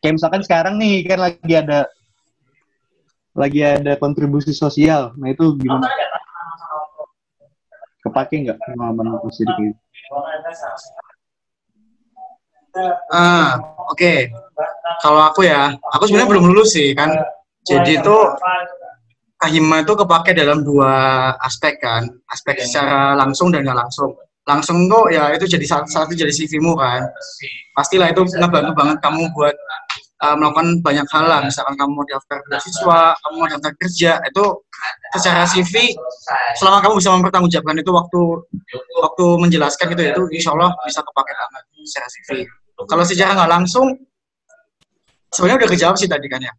[0.00, 1.88] Kayak misalkan sekarang nih kan lagi ada
[3.36, 5.12] lagi ada kontribusi sosial.
[5.20, 5.84] Nah itu gimana?
[8.00, 9.76] Kepake nggak pengalaman aku sedikit?
[13.12, 14.30] Ah, oke.
[15.04, 17.12] Kalau aku ya, aku sebenarnya belum lulus sih kan.
[17.64, 18.16] Jadi itu
[19.40, 20.92] kahima itu kepake dalam dua
[21.40, 24.12] aspek kan, aspek secara langsung dan nggak langsung.
[24.48, 27.04] Langsung tuh ya itu jadi salah satu jadi CV-mu kan.
[27.76, 29.54] Pastilah itu ngebantu banget kamu buat
[30.20, 31.40] uh, melakukan banyak hal lah.
[31.44, 34.44] Misalkan kamu mau daftar beasiswa, kamu mau daftar kerja, itu
[35.16, 35.92] secara CV
[36.56, 38.20] selama kamu bisa mempertanggungjawabkan itu waktu
[38.96, 42.28] waktu menjelaskan gitu itu insya Allah bisa kepake banget secara CV.
[42.88, 43.86] Kalau secara nggak langsung
[45.32, 46.52] sebenarnya udah kejawab sih tadi kan ya.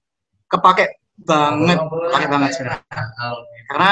[0.52, 2.82] Kepake banget, kepake banget sebenarnya.
[3.72, 3.92] Karena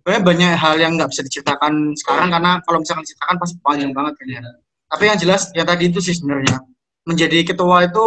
[0.00, 4.14] sebenarnya banyak hal yang nggak bisa diceritakan sekarang karena kalau misalkan diceritakan pasti panjang banget
[4.18, 4.40] kan ya.
[4.90, 6.58] Tapi yang jelas ya tadi itu sih sebenarnya
[7.08, 8.04] menjadi ketua itu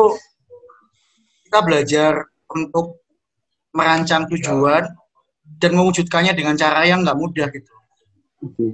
[1.54, 2.14] kita belajar
[2.50, 3.06] untuk
[3.78, 4.90] merancang tujuan
[5.62, 7.74] dan mewujudkannya dengan cara yang nggak mudah gitu.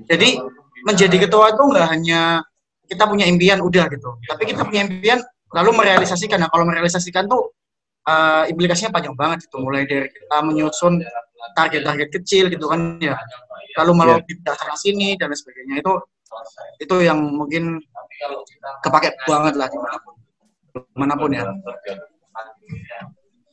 [0.07, 0.39] Jadi
[0.87, 2.39] menjadi ketua itu nggak hanya
[2.87, 5.19] kita punya impian udah gitu, tapi kita punya impian
[5.51, 6.39] lalu merealisasikan.
[6.39, 7.51] Nah kalau merealisasikan tuh
[8.07, 11.03] eh, implikasinya panjang banget itu, mulai dari kita menyusun
[11.59, 13.19] target-target kecil gitu kan ya,
[13.75, 15.93] lalu melobi dasar sini dan sebagainya itu
[16.79, 17.83] itu yang mungkin
[18.87, 20.15] kepake banget lah di mana pun,
[20.95, 21.43] mana pun ya.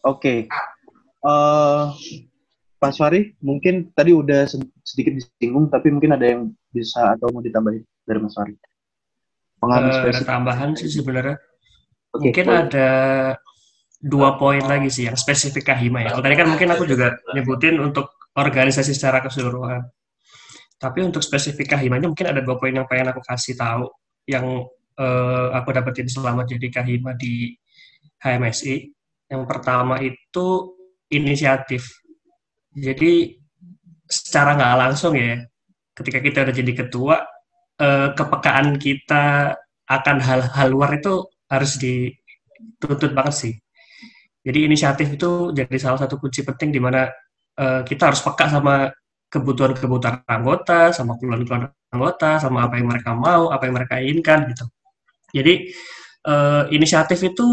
[0.02, 0.46] Oke.
[1.20, 1.84] Eh,
[2.76, 7.40] Pak Fari, mungkin tadi udah se- sedikit disinggung, tapi mungkin ada yang bisa atau mau
[7.40, 8.54] ditambahin dari Mas Fari.
[9.56, 10.28] Pengalaman Eh, ada spesifik.
[10.28, 11.36] tambahan sih sebenarnya.
[12.12, 12.60] Oke, Mungkin boleh.
[12.62, 12.88] ada
[13.98, 16.12] dua poin lagi sih yang spesifik Kahima ya.
[16.12, 19.88] Kalau tadi kan mungkin aku juga nyebutin untuk organisasi secara keseluruhan.
[20.76, 23.88] Tapi untuk spesifik Kahima ini mungkin ada dua poin yang pengen aku kasih tahu
[24.28, 24.44] yang
[24.94, 27.56] eh, aku dapetin selama jadi Kahima di
[28.20, 28.92] HMSI.
[29.26, 30.46] Yang pertama itu
[31.10, 31.86] inisiatif.
[32.74, 33.34] Jadi
[34.06, 35.42] secara nggak langsung ya,
[35.96, 37.16] ketika kita udah jadi ketua,
[37.80, 39.54] eh, kepekaan kita
[39.86, 43.54] akan hal-hal luar itu harus dituntut banget sih.
[44.46, 47.10] Jadi inisiatif itu jadi salah satu kunci penting di mana
[47.58, 48.90] eh, kita harus peka sama
[49.32, 54.64] kebutuhan-kebutuhan anggota, sama keluhan-keluhan anggota, sama apa yang mereka mau, apa yang mereka inginkan gitu.
[55.34, 55.54] Jadi
[56.30, 57.46] eh, inisiatif itu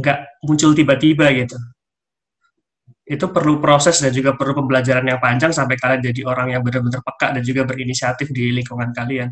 [0.00, 1.56] nggak muncul tiba-tiba gitu.
[3.04, 7.02] Itu perlu proses dan juga perlu pembelajaran yang panjang sampai kalian jadi orang yang benar-benar
[7.04, 9.30] peka dan juga berinisiatif di lingkungan kalian.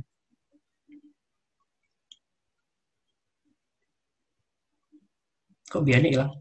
[5.68, 6.32] Kok biarnya hilang?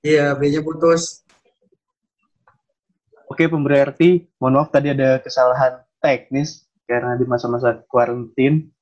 [0.00, 1.22] Iya, B-nya putus.
[3.30, 8.74] Oke, pemberi arti, mohon maaf tadi ada kesalahan teknis karena di masa-masa kuarantin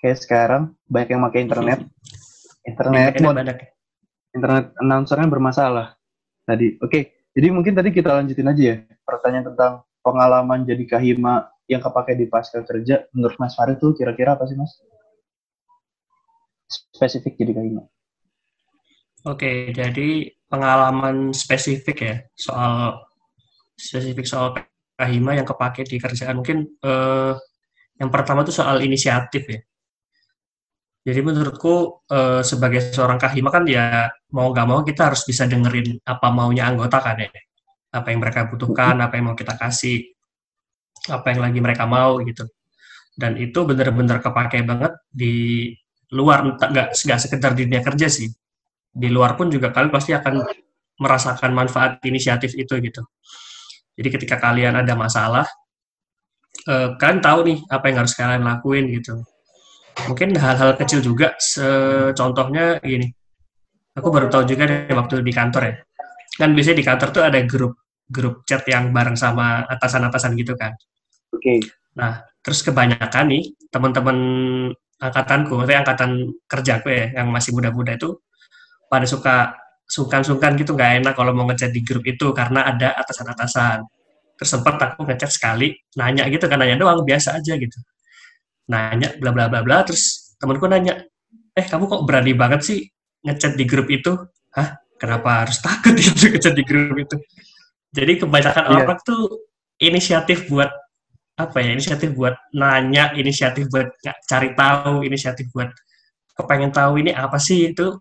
[0.00, 1.78] kayak sekarang banyak yang pakai internet.
[2.60, 3.58] Internet Enak mod, banget.
[4.30, 5.86] internet announcernya bermasalah
[6.44, 6.76] tadi.
[6.84, 9.72] Oke, jadi mungkin tadi kita lanjutin aja ya pertanyaan tentang
[10.04, 13.08] pengalaman jadi kahima yang kepake di pasca kerja.
[13.16, 14.76] Menurut Mas Farid tuh kira-kira apa sih Mas?
[16.70, 17.82] Spesifik jadi kahima.
[19.26, 23.04] Oke, jadi pengalaman spesifik ya soal
[23.76, 24.56] spesifik soal
[24.96, 27.34] kahima yang kepake di kerjaan mungkin eh,
[28.00, 29.60] yang pertama itu soal inisiatif ya.
[31.00, 35.96] Jadi menurutku eh, sebagai seorang kahima kan ya mau nggak mau kita harus bisa dengerin
[36.04, 37.28] apa maunya anggota kan ya,
[37.96, 40.04] apa yang mereka butuhkan, apa yang mau kita kasih,
[41.08, 42.44] apa yang lagi mereka mau gitu.
[43.16, 45.68] Dan itu benar-benar kepake banget di
[46.12, 48.28] luar nggak nggak sekedar di dunia kerja sih
[48.90, 50.42] di luar pun juga kalian pasti akan
[51.00, 53.02] merasakan manfaat inisiatif itu gitu.
[53.96, 55.46] Jadi ketika kalian ada masalah,
[56.68, 59.14] eh, kalian tahu nih apa yang harus kalian lakuin gitu.
[60.08, 61.36] Mungkin hal-hal kecil juga,
[62.16, 63.10] contohnya gini.
[63.98, 65.74] Aku baru tahu juga nih waktu di kantor ya.
[66.38, 67.74] Kan biasanya di kantor tuh ada grup
[68.06, 70.74] grup chat yang bareng sama atasan-atasan gitu kan.
[71.34, 71.62] Oke,
[71.94, 74.18] Nah, terus kebanyakan nih teman-teman
[75.02, 76.10] angkatanku, maksudnya angkatan
[76.46, 78.14] kerjaku ya, yang masih muda-muda itu
[78.86, 79.54] pada suka
[79.90, 83.82] sungkan-sungkan gitu nggak enak kalau mau ngechat di grup itu karena ada atasan-atasan.
[84.38, 87.78] Terus sempat aku ngechat sekali, nanya gitu kan nanya doang biasa aja gitu.
[88.70, 91.02] Nanya bla bla bla bla terus temanku nanya,
[91.58, 92.78] "Eh, kamu kok berani banget sih
[93.26, 94.14] ngechat di grup itu?"
[94.54, 94.78] Hah?
[95.00, 97.16] Kenapa harus takut gitu ngechat di grup itu?
[97.90, 98.74] Jadi kebanyakan Iya.
[98.86, 99.50] orang tuh
[99.80, 100.70] inisiatif buat
[101.40, 103.88] apa ya inisiatif buat nanya inisiatif buat
[104.28, 105.72] cari tahu inisiatif buat
[106.36, 107.96] kepengen tahu ini apa sih itu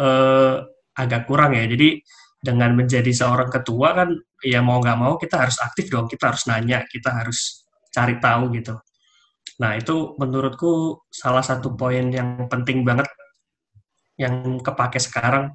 [0.00, 0.56] eh,
[0.96, 2.00] agak kurang ya jadi
[2.40, 4.08] dengan menjadi seorang ketua kan
[4.40, 8.54] ya mau nggak mau kita harus aktif dong kita harus nanya kita harus cari tahu
[8.56, 8.78] gitu
[9.58, 13.10] nah itu menurutku salah satu poin yang penting banget
[14.18, 15.54] yang kepake sekarang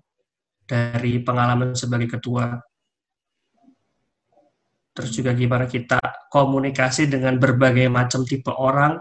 [0.64, 2.56] dari pengalaman sebagai ketua.
[4.94, 6.00] Terus juga gimana kita
[6.32, 9.00] komunikasi dengan berbagai macam tipe orang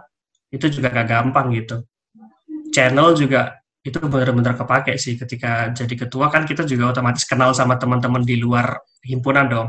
[0.51, 1.85] itu juga gak gampang gitu.
[2.75, 6.33] Channel juga itu benar-benar kepake sih ketika jadi ketua.
[6.33, 9.69] Kan kita juga otomatis kenal sama teman-teman di luar himpunan dong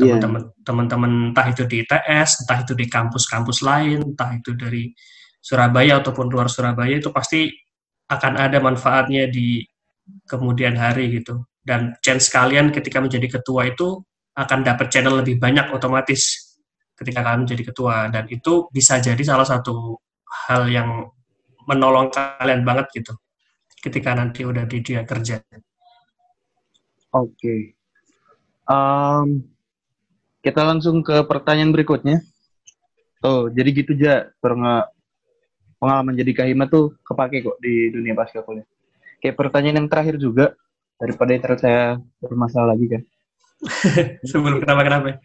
[0.00, 0.16] Iya.
[0.16, 4.88] teman-teman teman-teman entah itu di ITS entah itu di kampus-kampus lain entah itu dari
[5.42, 7.52] Surabaya ataupun luar Surabaya itu pasti
[8.08, 9.60] akan ada manfaatnya di
[10.24, 14.00] kemudian hari gitu dan chance kalian ketika menjadi ketua itu
[14.32, 16.56] akan dapat channel lebih banyak otomatis
[16.96, 20.00] ketika kalian menjadi ketua dan itu bisa jadi salah satu
[20.48, 21.04] hal yang
[21.68, 23.12] menolong kalian banget gitu
[23.82, 25.42] ketika nanti udah di dunia kerja.
[27.12, 27.74] Oke.
[28.70, 29.28] Em,
[30.42, 32.20] kita langsung ke pertanyaan berikutnya.
[33.22, 38.66] Oh, jadi gitu aja pengalaman jadi kahima tuh kepake kok di dunia pasca kuliah.
[39.22, 40.58] Kayak pertanyaan yang terakhir juga
[40.98, 41.82] daripada internet saya
[42.18, 43.02] bermasalah lagi kan.
[44.30, 45.22] Sebelum kenapa-kenapa.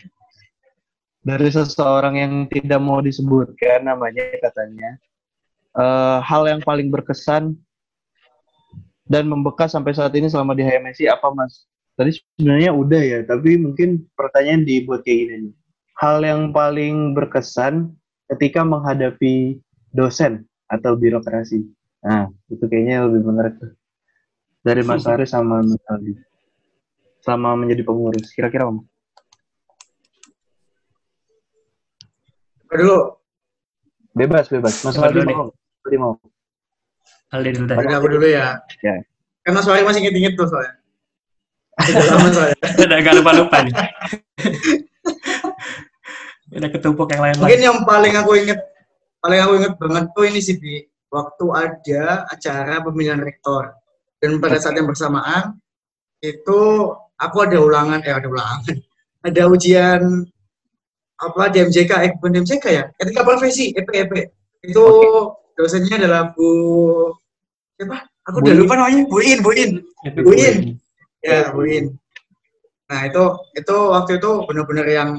[1.26, 5.02] Dari seseorang yang tidak mau disebutkan namanya katanya.
[5.78, 7.54] eh, hal yang paling berkesan
[9.06, 11.70] dan membekas sampai saat ini selama di HMSI apa mas?
[11.98, 15.54] Tadi sebenarnya udah ya, tapi mungkin pertanyaan dibuat kayak gini nih.
[15.98, 17.90] Hal yang paling berkesan
[18.30, 19.58] ketika menghadapi
[19.98, 21.66] dosen atau birokrasi.
[22.06, 23.74] Nah, itu kayaknya lebih menarik tuh.
[24.62, 26.14] Dari Mas Haris sama Mas Aldi.
[27.26, 28.30] Sama menjadi pengurus.
[28.30, 28.78] Kira-kira Om?
[32.70, 32.98] Apa dulu?
[34.14, 34.86] Bebas, bebas.
[34.86, 35.50] Mas Aldi dulu mau.
[35.82, 36.14] Aldi mau.
[37.34, 38.62] Aldi dulu aku dulu ya.
[38.86, 39.02] Ya.
[39.42, 40.78] Karena soalnya masih inget-inget tuh soalnya.
[41.86, 42.58] Sudah lama soalnya.
[42.78, 43.76] Udah gak lupa-lupa nih.
[46.58, 48.60] Udah ketumpuk yang lain Mungkin yang paling aku inget,
[49.22, 50.82] paling aku inget banget tuh ini sih, Bi.
[51.14, 53.76] Waktu ada acara pemilihan rektor.
[54.18, 55.56] Dan pada saat yang bersamaan,
[56.26, 56.60] itu
[57.22, 58.64] aku ada ulangan, eh ada ulangan.
[59.22, 60.02] Ada ujian
[61.18, 62.84] apa di MJK, eh bukan di MJK ya?
[62.98, 64.14] Etika profesi, EP, EP.
[64.66, 64.86] Itu
[65.58, 66.50] dosennya adalah Bu
[67.78, 68.06] siapa?
[68.30, 69.52] Aku udah Bu lupa namanya, Bu In, Bu
[71.28, 71.86] Ya, Bu In.
[72.88, 73.24] Nah, itu
[73.60, 75.10] itu waktu itu benar-benar yang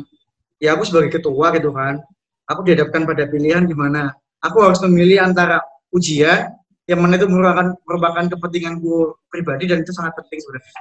[0.57, 2.01] ya aku sebagai ketua gitu kan.
[2.49, 6.53] Aku dihadapkan pada pilihan gimana aku harus memilih antara ujian
[6.89, 10.73] yang mana itu merupakan merupakan kepentinganku pribadi dan itu sangat penting sebenarnya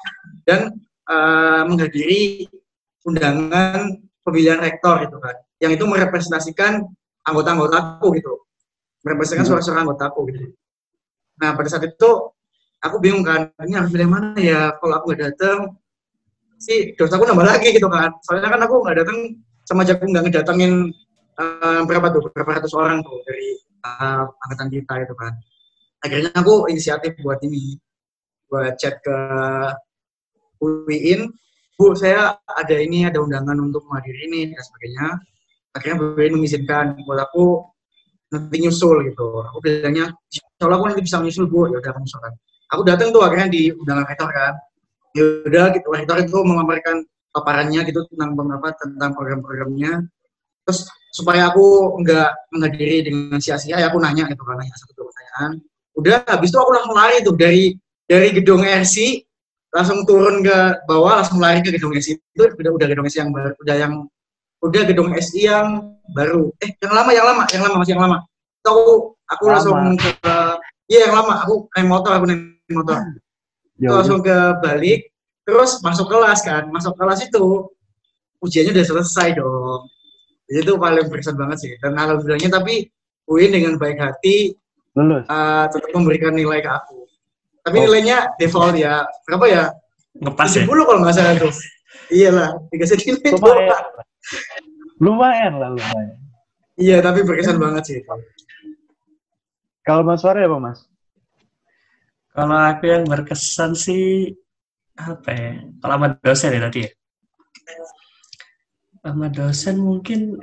[0.48, 0.60] dan
[1.12, 2.48] uh, menghadiri
[3.04, 6.86] undangan pemilihan rektor gitu kan yang itu merepresentasikan
[7.28, 8.34] anggota-anggotaku gitu
[9.04, 9.52] merepresentasikan Hmm.
[9.52, 10.56] suara-suara anggotaku gitu
[11.38, 12.10] nah pada saat itu
[12.82, 14.74] aku bingung kan ini harus pilih mana ya?
[14.78, 15.60] Kalau aku nggak datang
[16.58, 18.14] sih dosaku nambah lagi gitu kan.
[18.26, 19.18] Soalnya kan aku nggak datang
[19.68, 20.74] sama aja aku nggak ngedatengin
[21.38, 23.50] eh, berapa tuh berapa ratus orang tuh dari
[23.86, 25.34] eh, angkatan kita itu kan.
[26.06, 27.78] Akhirnya aku inisiatif buat ini
[28.48, 29.18] buat chat ke
[30.64, 31.34] UIN
[31.78, 35.08] Bu saya ada ini ada undangan untuk menghadiri ini dan sebagainya.
[35.78, 37.70] Akhirnya UIN mengizinkan buat aku
[38.34, 39.46] nanti nyusul gitu.
[39.46, 41.70] Aku bilangnya insya aku nanti bisa nyusul Bu.
[41.70, 42.34] Ya udah aku nyusul kan
[42.72, 44.54] aku datang tuh akhirnya di undangan rektor kan.
[45.16, 50.06] Ya udah gitu rektor itu memaparkan paparannya gitu tentang beberapa tentang program-programnya.
[50.68, 55.06] Terus supaya aku nggak menghadiri dengan sia-sia ya aku nanya gitu kan nanya satu dua
[55.10, 55.52] pertanyaan.
[55.98, 57.74] Udah habis itu aku langsung lari tuh dari
[58.06, 59.26] dari gedung RC
[59.74, 60.58] langsung turun ke
[60.88, 63.94] bawah langsung lari ke gedung SI itu udah udah gedung SI yang baru udah yang
[64.64, 65.68] udah gedung SI yang
[66.16, 66.50] baru.
[66.64, 68.18] Eh yang lama yang lama yang lama masih yang lama.
[68.64, 68.86] Itu aku
[69.28, 69.54] aku Lama.
[69.54, 70.36] langsung ke
[70.90, 71.34] iya yang lama.
[71.46, 73.24] Aku naik motor aku naik motor Terus
[73.78, 75.00] Jauh langsung ke balik
[75.44, 77.70] terus masuk kelas kan masuk kelas itu
[78.40, 79.86] ujiannya udah selesai dong
[80.48, 82.88] Jadi itu paling berkesan banget sih dan alhamdulillahnya tapi
[83.26, 84.56] UIN dengan baik hati
[84.94, 85.24] lulus.
[85.24, 87.06] eh, tetap memberikan nilai ke aku
[87.62, 87.84] tapi Oh.
[87.86, 89.64] nilainya default ya berapa ya
[90.18, 90.64] Ngepas ya.
[90.66, 91.54] 70 kalau nggak salah tuh
[92.16, 93.68] iyalah dikasih nilai Lumayan.
[93.68, 93.86] doang.
[94.98, 96.16] Lumayan lah, lumayan.
[96.76, 98.00] iya tapi berkesan banget sih
[99.82, 100.80] Kalau Mas Farel apa, Mas?
[102.38, 104.30] Kalau aku yang berkesan sih
[104.94, 105.52] apa ya?
[105.82, 106.92] Kalau sama dosen ya tadi ya.
[109.02, 110.38] Sama dosen mungkin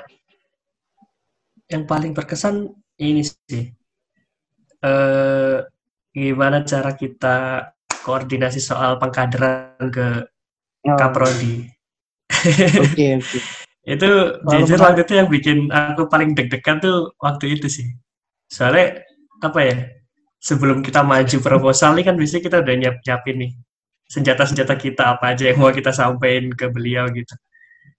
[1.71, 3.71] yang paling berkesan ini sih.
[4.83, 5.57] Eh
[6.11, 7.71] gimana cara kita
[8.03, 10.27] koordinasi soal pengkaderan ke
[10.85, 11.65] Oh, Kaprodi.
[12.77, 13.39] Oke, oke.
[13.95, 14.09] itu
[14.45, 17.89] jujur waktu itu yang bikin aku paling deg-degan tuh waktu itu sih.
[18.53, 19.01] Soalnya
[19.41, 19.77] apa ya?
[20.45, 23.53] Sebelum kita maju proposal nih kan biasanya kita udah nyiap-nyiapin nih
[24.05, 27.35] senjata-senjata kita apa aja yang mau kita sampaikan ke beliau gitu.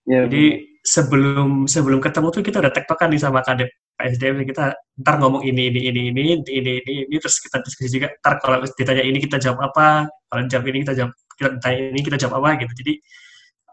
[0.05, 5.17] Ya, Jadi sebelum sebelum ketemu tuh kita udah tektokan nih sama kadep PSDM kita ntar
[5.17, 8.13] ngomong ini ini ini ini ini ini ini, terus kita diskusi juga.
[8.21, 12.01] Ntar kalau ditanya ini kita jawab apa kalau jawab ini kita jawab kita ditanya ini
[12.05, 12.73] kita jawab apa gitu.
[12.85, 12.93] Jadi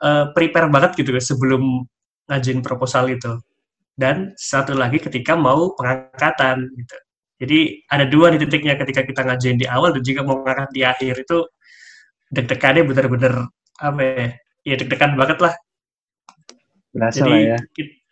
[0.00, 1.84] eh, prepare banget gitu sebelum
[2.32, 3.36] ngajuin proposal itu.
[3.92, 6.96] Dan satu lagi ketika mau pengangkatan gitu
[7.42, 10.86] jadi ada dua nih titiknya ketika kita ngajuin di awal dan juga mau ngangkat di
[10.86, 11.42] akhir itu
[12.30, 13.34] deg-degannya bener-bener
[13.82, 14.26] apa ya
[14.62, 15.54] ya deg-degan banget lah.
[16.94, 17.58] Berasa jadi lah ya.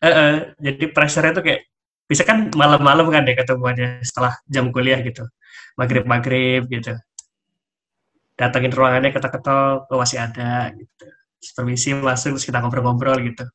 [0.03, 1.62] eh, eh, jadi pressure-nya tuh kayak
[2.11, 5.22] bisa kan malam-malam kan deh ketemuannya setelah jam kuliah gitu.
[5.78, 6.99] Maghrib maghrib gitu.
[8.35, 11.07] Datangin ruangannya ketok-ketok oh masih ada gitu.
[11.55, 13.47] Permisi masuk terus kita ngobrol-ngobrol gitu.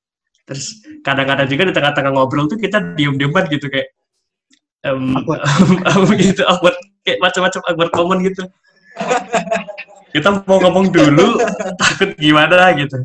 [0.48, 3.92] Terus kadang-kadang juga di tengah-tengah ngobrol tuh kita diem-dieman gitu kayak
[4.86, 5.42] em, Awkward.
[6.22, 6.78] gitu awkward.
[7.02, 8.44] Kayak macam-macam awkward moment gitu.
[10.16, 11.42] Kita mau ngomong dulu
[11.76, 13.04] takut gimana gitu.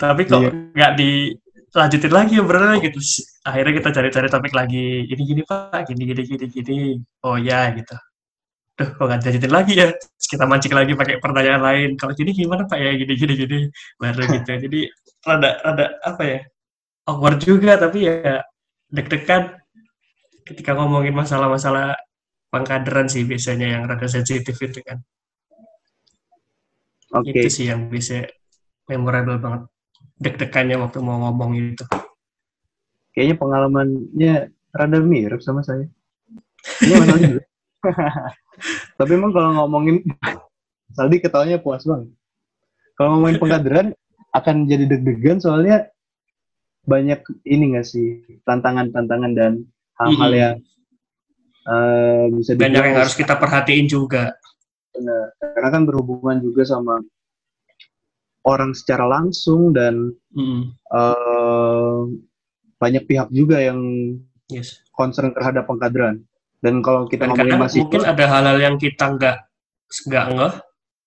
[0.00, 0.50] Tapi kok Iya.
[0.72, 2.98] nggak dilanjutin lagi obrolannya gitu.
[3.44, 5.04] Akhirnya kita cari-cari topik lagi.
[5.04, 5.84] Gini gini pak.
[5.92, 6.78] Gini gini gini gini.
[7.22, 7.94] Oh ya gitu.
[8.72, 9.88] Duh, kok nggak dilanjutin lagi ya?
[9.92, 11.90] Terus kita mancing lagi pakai pertanyaan lain.
[12.00, 12.80] Kalau gini gimana pak?
[12.80, 13.58] Ya gini gini gini.
[14.00, 14.80] Baru gitu jadi
[15.28, 16.40] rada rada apa ya?
[17.04, 18.40] Awkward juga tapi ya
[18.88, 19.60] deg-degan
[20.42, 21.96] ketika ngomongin masalah-masalah
[22.52, 24.98] pengkaderan sih biasanya yang rada sensitif itu kan
[27.12, 27.32] Oke.
[27.32, 28.26] itu sih yang bisa
[28.88, 29.62] memorable banget
[30.22, 31.84] deg-degannya waktu mau ngomong itu
[33.12, 34.34] Kayaknya pengalamannya
[34.72, 35.84] rada mirip sama saya.
[36.80, 37.44] Ini Mas Aldi juga.
[38.98, 40.00] Tapi emang kalau ngomongin
[40.96, 42.08] Saldi ketawanya puas banget.
[42.96, 43.86] Kalau ngomongin pengkaderan
[44.32, 45.92] akan jadi deg-degan soalnya
[46.88, 49.52] banyak ini nggak sih tantangan-tantangan dan
[50.00, 50.56] hal-hal yang
[51.68, 54.32] eh, bisa banyak yang harus kita perhatiin juga.
[54.92, 55.32] Benar.
[55.40, 57.00] karena kan berhubungan juga sama
[58.44, 62.00] orang secara langsung dan Mm, eh,
[62.80, 63.78] banyak pihak juga yang
[64.48, 64.80] yes.
[64.96, 66.24] concern terhadap pengkaderan.
[66.64, 69.36] Dan kalau kita dan ngomongin mahasiswa, mungkin ada hal-hal yang kita nggak
[70.08, 70.54] nggak ngeh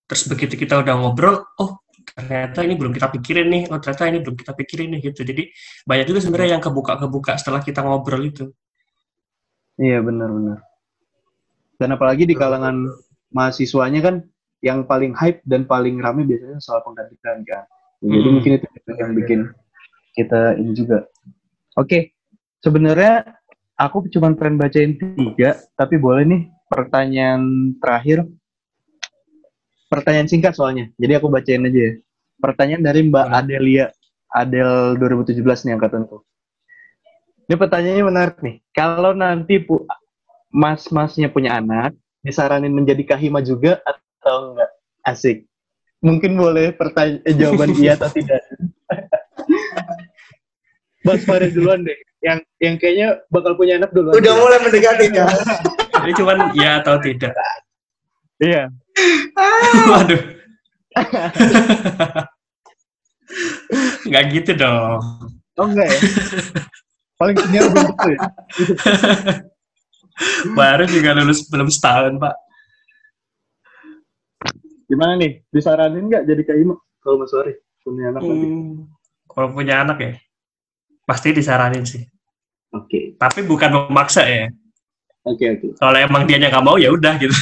[0.06, 4.22] terus begitu kita udah ngobrol oh ternyata ini belum kita pikirin nih oh ternyata ini
[4.22, 5.20] belum kita pikirin nih gitu.
[5.26, 5.42] Jadi
[5.82, 8.46] banyak juga sebenarnya yang kebuka kebuka setelah kita ngobrol itu
[9.76, 10.60] iya benar-benar.
[11.76, 12.88] Dan apalagi di kalangan
[13.32, 14.16] mahasiswanya kan
[14.64, 17.68] yang paling hype dan paling rame biasanya soal pengkaderan kan.
[18.00, 18.34] Jadi Hmm.
[18.40, 18.66] mungkin itu
[18.96, 19.40] yang bikin
[20.16, 21.04] kita ini juga.
[21.76, 22.16] Oke,
[22.64, 23.36] sebenarnya
[23.76, 28.24] aku cuma pengen bacain tiga, tapi boleh nih pertanyaan terakhir.
[29.86, 31.92] Pertanyaan singkat soalnya, jadi aku bacain aja ya.
[32.42, 33.26] Pertanyaan dari Mbak.
[33.30, 33.86] Adelia,
[34.34, 36.26] Adel 2017 nih angkatanku.
[37.46, 38.58] Ini pertanyaannya menarik nih.
[38.74, 39.86] Kalau nanti pu
[40.50, 41.94] mas-masnya punya anak,
[42.26, 44.70] disaranin menjadi kahima juga atau enggak?
[45.06, 45.46] Asik.
[46.02, 48.42] Mungkin boleh pertanyaan eh, jawaban iya atau tidak.
[51.06, 51.94] Mas Farid duluan deh.
[52.18, 54.18] Yang yang kayaknya bakal punya anak duluan.
[54.18, 55.30] Udah mulai mendekati ya.
[56.02, 57.30] Ini cuman ya atau tidak.
[58.42, 58.74] Iya.
[59.94, 60.22] Waduh.
[64.10, 64.98] Nggak gitu dong.
[65.56, 66.00] Oh enggak ya?
[67.16, 68.20] Paling senior belum tentu ya?
[70.52, 72.34] Baru juga lulus belum setahun, Pak.
[74.86, 75.42] Gimana nih?
[75.50, 76.76] Disaranin nggak jadi kahima?
[77.00, 78.46] Kalau Mas Farid punya anak nanti.
[78.46, 78.90] Hmm,
[79.30, 80.12] Kalau punya anak ya,
[81.06, 82.02] pasti disaranin sih.
[82.74, 83.14] Oke.
[83.18, 84.50] Tapi bukan memaksa ya.
[85.26, 85.66] Oke, oke.
[85.78, 87.34] Kalau emang dia nggak mau ya udah gitu.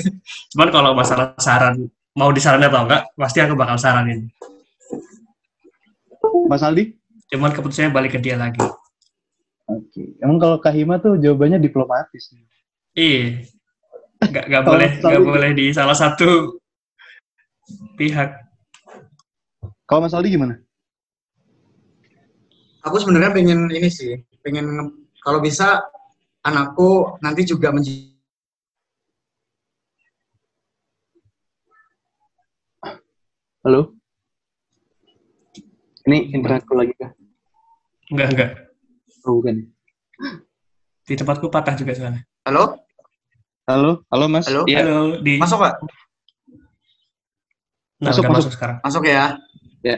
[0.54, 4.30] Cuman kalau masalah saran mau disaranin atau enggak, pasti aku bakal saranin.
[6.46, 6.94] Mas Aldi?
[7.32, 8.60] Cuman keputusannya balik ke dia lagi.
[10.22, 12.30] Emang kalau kahima tuh jawabannya diplomatis.
[12.94, 13.42] Iya.
[14.22, 15.26] Nggak, nggak Kalau boleh, gitu.
[15.26, 16.62] boleh di salah satu
[17.98, 18.30] pihak.
[19.82, 20.62] Kalau Mas Aldi gimana?
[22.86, 25.82] Aku sebenarnya pengen ini sih, pengen nge- kalau bisa
[26.46, 28.10] anakku nanti juga menjadi
[33.62, 33.94] Halo?
[36.02, 37.14] Ini internetku lagi kah?
[38.10, 38.50] Enggak, enggak.
[39.22, 39.70] Oh, bukan.
[41.02, 42.22] Di tempatku patah juga soalnya.
[42.46, 42.78] Halo?
[43.66, 44.06] Halo?
[44.10, 44.46] Halo, Mas?
[44.46, 44.62] Halo?
[44.66, 44.86] Iya.
[44.86, 45.38] Halo, di...
[45.38, 45.72] Masuk Pak?
[48.02, 48.38] Nah, Masuk, udah masuk.
[48.42, 48.76] masuk sekarang.
[48.82, 49.38] Masuk ya.
[49.86, 49.96] Ya.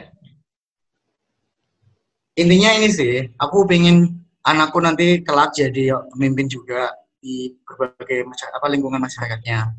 [2.35, 8.67] Intinya ini sih, aku pengen anakku nanti kelak jadi pemimpin juga di berbagai masyarakat, apa
[8.69, 9.73] lingkungan masyarakatnya.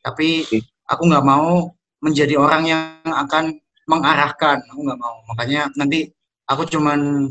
[0.00, 0.46] Tapi
[0.88, 4.62] aku nggak mau menjadi orang yang akan mengarahkan.
[4.72, 5.20] Aku nggak mau.
[5.34, 6.08] Makanya nanti
[6.48, 7.28] aku cuman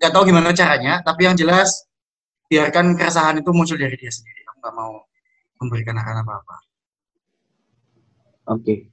[0.00, 1.00] nggak tahu gimana caranya.
[1.02, 1.84] Tapi yang jelas
[2.46, 4.46] biarkan keresahan itu muncul dari dia sendiri.
[4.50, 4.92] Aku nggak mau
[5.62, 6.56] memberikan arahan apa-apa.
[8.52, 8.92] Oke.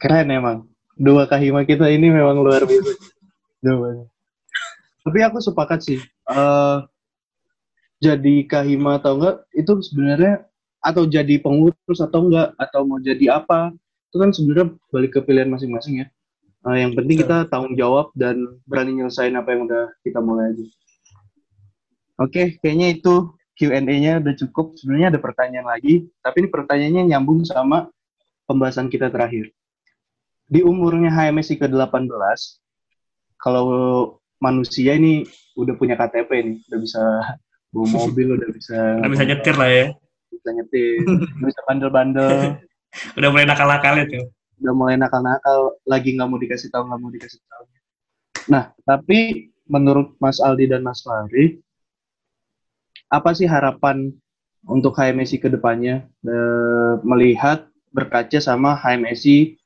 [0.00, 0.58] Keren emang.
[0.94, 2.92] Dua kahima kita ini memang luar biasa.
[3.64, 4.06] Jawabannya.
[5.04, 6.00] Tapi aku sepakat sih.
[6.24, 6.78] eh
[8.04, 10.44] jadi kahima atau enggak, itu sebenarnya
[10.84, 13.72] atau jadi pengurus atau enggak, atau mau jadi apa,
[14.12, 16.06] itu kan sebenarnya balik ke pilihan masing-masing ya.
[16.64, 20.64] Eh, yang penting kita tanggung jawab dan berani nyelesain apa yang udah kita mulai aja.
[22.24, 24.72] Oke, kayaknya itu Q&A-nya udah cukup.
[24.80, 27.92] Sebenarnya ada pertanyaan lagi, tapi ini pertanyaannya nyambung sama
[28.48, 29.52] pembahasan kita terakhir.
[30.48, 32.16] Di umurnya HMSI ke-18,
[33.36, 33.66] kalau
[34.40, 35.28] manusia ini
[35.60, 37.02] udah punya KTP nih, udah bisa
[37.72, 39.86] bawa mobil, udah bisa Udah bisa nyetir lah ya.
[40.34, 42.58] bisa nyetir, udah bisa bandel-bandel,
[43.18, 44.24] Udah mulai nakal-nakalnya tuh.
[44.64, 47.64] Udah mulai nakal-nakal, lagi nggak mau dikasih tahu, nggak mau dikasih tahu.
[48.48, 51.60] Nah, tapi menurut Mas Aldi dan Mas Fahri,
[53.12, 54.08] apa sih harapan
[54.64, 59.60] untuk HMSI ke depannya eh, melihat berkaca sama HMSI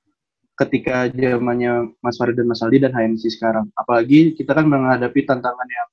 [0.58, 3.70] ketika zamannya Mas Farid dan Mas Aldi dan HMSI sekarang.
[3.78, 5.88] Apalagi kita kan menghadapi tantangan yang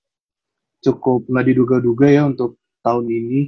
[0.81, 3.41] cukup nggak diduga-duga ya untuk tahun ini.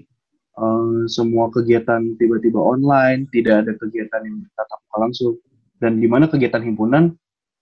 [0.58, 5.38] Eh, semua kegiatan tiba-tiba online, tidak ada kegiatan yang tatap muka langsung.
[5.78, 7.14] Dan di mana kegiatan himpunan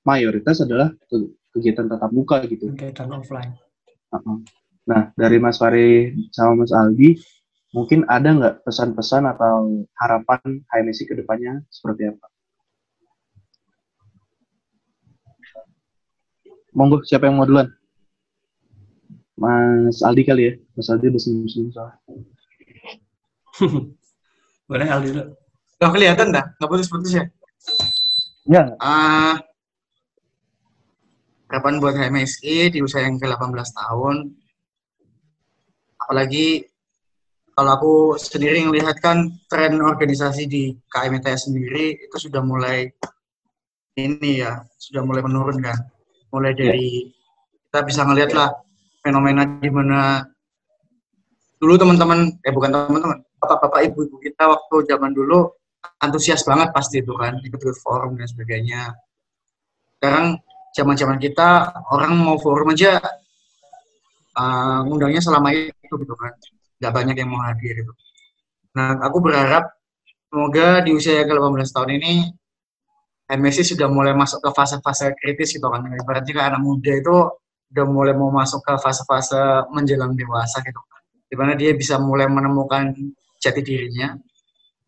[0.07, 2.71] mayoritas adalah ke- kegiatan tatap muka gitu.
[2.71, 3.55] Kegiatan offline.
[4.85, 7.19] Nah, dari Mas Fari sama Mas Aldi,
[7.75, 12.27] mungkin ada nggak pesan-pesan atau harapan HMSI ke depannya seperti apa?
[16.75, 17.71] Monggo, siapa yang mau duluan?
[19.35, 20.53] Mas Aldi kali ya?
[20.75, 21.97] Mas Aldi udah senyum-senyum soalnya.
[24.69, 25.23] Boleh Aldi dulu.
[25.75, 27.25] Udah kelihatan dah, nggak putus-putus ya?
[28.45, 29.41] Ya, Ah,
[31.49, 34.37] harapan buat HMSI di usia yang ke-18 tahun.
[35.97, 36.61] Apalagi
[37.57, 42.85] kalau aku sendiri melihat kan tren organisasi di KMITS sendiri itu sudah mulai
[43.97, 45.81] ini ya, sudah mulai menurun kan.
[46.29, 47.09] Mulai dari
[47.65, 48.53] kita bisa ngelihat lah
[49.01, 50.21] fenomena di mana
[51.57, 55.49] dulu teman-teman, eh bukan teman-teman, bapak-bapak ibu-ibu kita waktu zaman dulu
[56.01, 58.93] antusias banget pasti itu kan, ikut-ikut forum dan sebagainya.
[59.97, 60.39] Sekarang
[60.75, 62.99] zaman-zaman kita orang mau forum aja
[64.35, 66.33] uh, ngundangnya selama itu gitu kan,
[66.81, 67.93] nggak banyak yang mau hadir gitu.
[68.75, 69.71] Nah, aku berharap
[70.27, 72.13] semoga di usia yang ke-18 tahun ini
[73.25, 75.81] MSC sudah mulai masuk ke fase-fase kritis gitu kan.
[75.81, 77.15] Ibaratnya kayak anak muda itu
[77.73, 81.01] udah mulai mau masuk ke fase-fase menjelang dewasa gitu kan.
[81.25, 82.93] Di mana dia bisa mulai menemukan
[83.41, 84.13] jati dirinya.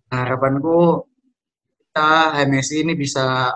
[0.07, 1.03] Nah, harapanku
[1.79, 3.51] kita HMSI ini bisa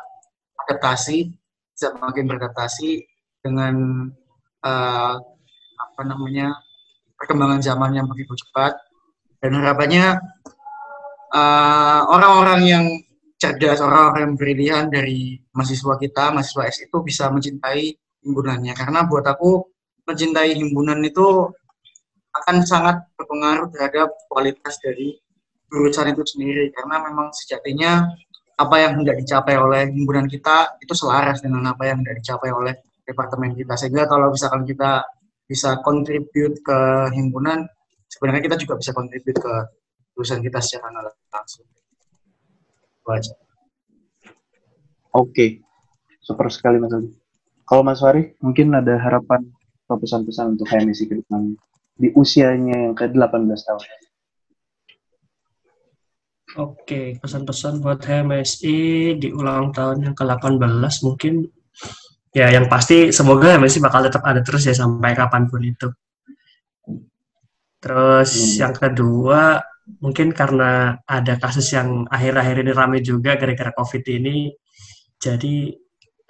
[0.67, 1.31] adaptasi,
[1.71, 3.07] bisa makin beradaptasi
[3.39, 4.07] dengan
[4.65, 5.15] uh,
[5.81, 6.53] apa namanya
[7.15, 8.77] perkembangan zaman yang begitu cepat
[9.41, 10.19] dan harapannya
[11.33, 12.85] uh, orang-orang yang
[13.41, 17.89] cerdas, orang-orang yang brilian dari mahasiswa kita, mahasiswa S itu bisa mencintai
[18.21, 18.77] himpunannya.
[18.77, 19.65] Karena buat aku
[20.05, 21.49] mencintai himpunan itu
[22.31, 25.17] akan sangat berpengaruh terhadap kualitas dari
[25.71, 26.69] jurusan itu sendiri.
[26.75, 28.05] Karena memang sejatinya
[28.59, 32.75] apa yang hendak dicapai oleh himpunan kita itu selaras dengan apa yang hendak dicapai oleh
[33.07, 33.73] departemen kita.
[33.79, 35.01] Sehingga kalau misalkan kita
[35.47, 36.79] bisa kontribut ke
[37.15, 37.65] himpunan,
[38.11, 39.53] sebenarnya kita juga bisa kontribut ke
[40.13, 40.91] jurusan kita secara
[41.33, 41.65] langsung.
[43.11, 43.19] Oke,
[45.11, 45.49] okay.
[46.23, 47.11] super sekali Mas Aldi.
[47.67, 49.43] Kalau Mas Wari, mungkin ada harapan
[49.87, 51.51] atau pesan-pesan untuk HMSI ke depan
[51.99, 54.00] di usianya yang ke-18 tahun.
[56.59, 60.59] Oke, pesan-pesan buat HMSI di ulang tahun yang ke-18
[61.07, 61.47] mungkin
[62.35, 65.87] ya yang pasti semoga HMSI bakal tetap ada terus ya sampai kapan pun itu.
[67.79, 68.59] Terus hmm.
[68.67, 69.63] yang kedua
[70.03, 74.51] mungkin karena ada kasus yang akhir-akhir ini ramai juga gara-gara COVID ini,
[75.23, 75.55] jadi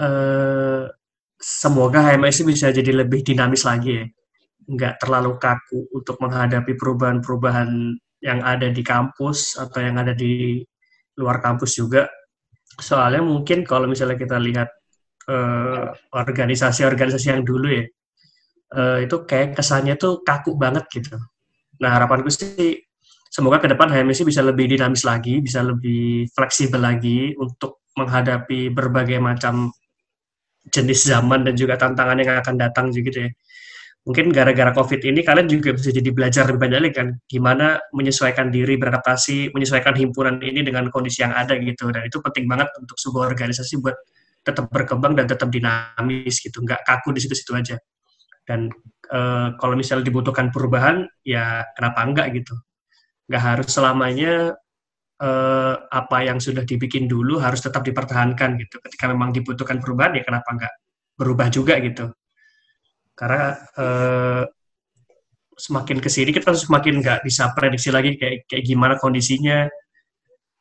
[0.06, 0.84] eh,
[1.42, 4.06] semoga HMS bisa jadi lebih dinamis lagi ya.
[4.70, 10.62] Nggak terlalu kaku untuk menghadapi perubahan-perubahan yang ada di kampus atau yang ada di
[11.18, 12.08] luar kampus juga.
[12.78, 14.70] Soalnya mungkin kalau misalnya kita lihat
[15.28, 17.86] eh, organisasi-organisasi uh, yang dulu ya,
[18.78, 21.18] uh, itu kayak kesannya tuh kaku banget gitu.
[21.82, 22.80] Nah harapanku sih
[23.28, 29.20] semoga ke depan HMSI bisa lebih dinamis lagi, bisa lebih fleksibel lagi untuk menghadapi berbagai
[29.20, 29.72] macam
[30.70, 33.30] jenis zaman dan juga tantangan yang akan datang gitu ya.
[34.02, 38.50] Mungkin gara-gara COVID ini kalian juga bisa jadi belajar lebih banyak lagi kan, gimana menyesuaikan
[38.50, 41.94] diri, beradaptasi, menyesuaikan himpunan ini dengan kondisi yang ada gitu.
[41.94, 43.94] Dan itu penting banget untuk sebuah organisasi buat
[44.42, 47.78] tetap berkembang dan tetap dinamis gitu, nggak kaku di situ-situ aja.
[48.42, 48.74] Dan
[49.06, 49.20] e,
[49.62, 52.58] kalau misalnya dibutuhkan perubahan, ya kenapa enggak gitu
[53.32, 54.60] nggak harus selamanya
[55.24, 58.76] eh, apa yang sudah dibikin dulu harus tetap dipertahankan gitu.
[58.84, 60.74] Ketika memang dibutuhkan perubahan ya kenapa nggak
[61.16, 62.12] berubah juga gitu.
[63.22, 64.44] Karena eh,
[65.54, 69.70] semakin ke sini kita semakin nggak bisa prediksi lagi kayak kayak gimana kondisinya.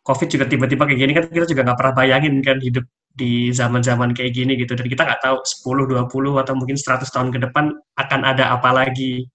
[0.05, 4.13] Covid juga tiba-tiba kayak gini kan kita juga nggak pernah bayangin kan hidup di zaman-zaman
[4.13, 7.73] kayak gini gitu dan kita nggak tahu 10, 20 atau mungkin 100 tahun ke depan
[7.97, 9.29] akan ada apa lagi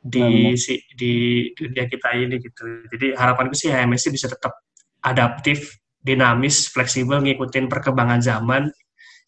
[0.00, 2.88] di si, di dunia kita ini gitu.
[2.88, 4.64] Jadi harapanku sih HMSI bisa tetap
[5.04, 8.72] adaptif, dinamis, fleksibel, ngikutin perkembangan zaman.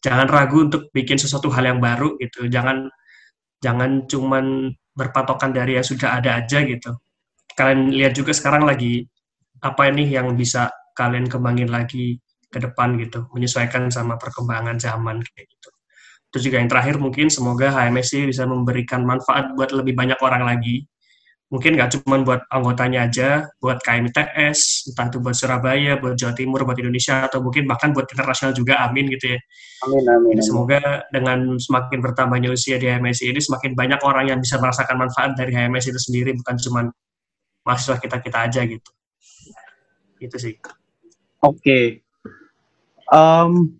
[0.03, 2.51] Jangan ragu untuk bikin sesuatu hal yang baru gitu.
[2.51, 2.91] Jangan
[3.63, 6.99] jangan cuman berpatokan dari yang sudah ada aja gitu.
[7.55, 9.07] Kalian lihat juga sekarang lagi
[9.63, 12.19] apa ini yang bisa kalian kembangin lagi
[12.53, 15.71] ke depan gitu, menyesuaikan sama perkembangan zaman kayak gitu.
[16.33, 20.85] Terus juga yang terakhir mungkin semoga HMSI bisa memberikan manfaat buat lebih banyak orang lagi.
[21.53, 26.65] Mungkin nggak cuma buat anggotanya aja, buat KMTS, entah itu buat Surabaya, buat Jawa Timur,
[26.65, 29.39] buat Indonesia, atau mungkin bahkan buat internasional juga, amin gitu ya.
[29.85, 30.33] Amin, amin.
[30.33, 30.81] Jadi semoga
[31.13, 35.53] dengan semakin bertambahnya usia di HMSI ini, semakin banyak orang yang bisa merasakan manfaat dari
[35.53, 36.81] HMSI itu sendiri, bukan cuma
[37.69, 38.91] mahasiswa kita-kita aja gitu.
[40.25, 40.57] Itu sih.
[41.45, 41.61] Oke.
[41.61, 41.87] Okay.
[43.13, 43.77] Um,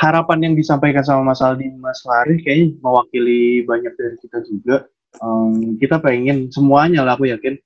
[0.00, 4.88] harapan yang disampaikan sama Mas Aldi Mas Fahri kayaknya mewakili banyak dari kita juga.
[5.18, 7.58] Um, kita pengen semuanya lah aku yakin.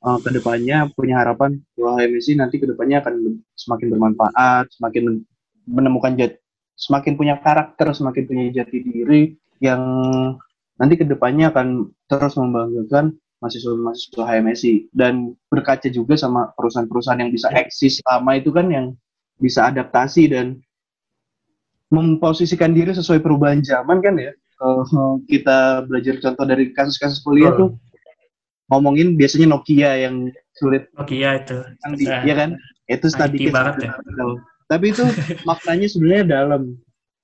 [0.00, 5.20] Uh, ke depannya punya harapan bahwa HMSI nanti ke depannya akan semakin bermanfaat, semakin
[5.68, 6.40] menemukan jat,
[6.72, 9.84] semakin punya karakter, semakin punya jati diri yang
[10.80, 13.12] nanti ke depannya akan terus membanggakan
[13.44, 18.86] mahasiswa-mahasiswa HMSI dan berkaca juga sama perusahaan-perusahaan yang bisa eksis selama itu kan yang
[19.40, 20.60] bisa adaptasi dan
[21.92, 24.32] memposisikan diri sesuai perubahan zaman kan ya.
[24.60, 27.80] Kalau kita belajar contoh dari kasus-kasus kuliah tuh
[28.68, 30.92] ngomongin biasanya Nokia yang sulit.
[30.92, 31.56] Nokia itu.
[31.80, 32.50] Nanti, nah, ya kan?
[32.84, 33.90] Itu tadi banget ya.
[34.68, 35.02] Tapi itu
[35.48, 36.76] maknanya sebenarnya dalam.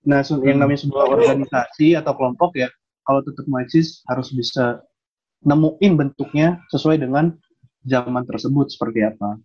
[0.09, 0.49] Nah, hmm.
[0.49, 2.73] yang namanya sebuah organisasi atau kelompok ya,
[3.05, 4.81] kalau tetap mau eksis harus bisa
[5.45, 7.37] nemuin bentuknya sesuai dengan
[7.85, 9.37] zaman tersebut seperti apa.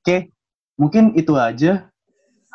[0.00, 0.30] Oke,
[0.78, 1.88] mungkin itu aja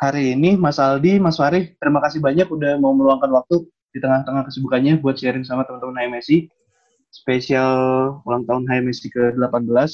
[0.00, 4.46] hari ini Mas Aldi, Mas Farid, terima kasih banyak udah mau meluangkan waktu di tengah-tengah
[4.46, 6.46] kesibukannya buat sharing sama teman-teman HMSI.
[7.10, 7.74] Spesial
[8.22, 9.90] ulang tahun HMSI ke-18.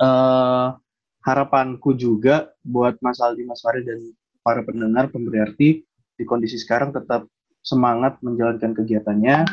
[0.00, 0.78] Uh,
[1.20, 4.00] harapanku juga buat Mas Aldi, Mas Farid, dan
[4.40, 5.68] para pendengar, pemberi arti,
[6.16, 7.28] di kondisi sekarang tetap
[7.60, 9.44] semangat menjalankan kegiatannya,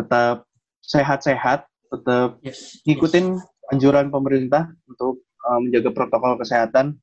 [0.00, 0.48] tetap
[0.80, 2.80] sehat-sehat, tetap Yes.
[2.88, 3.36] ngikutin
[3.68, 6.96] anjuran pemerintah untuk uh, menjaga protokol kesehatan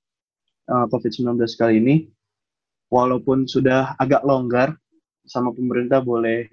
[0.72, 1.96] uh, COVID-19 kali ini.
[2.88, 4.80] Walaupun sudah agak longgar,
[5.28, 6.48] sama pemerintah boleh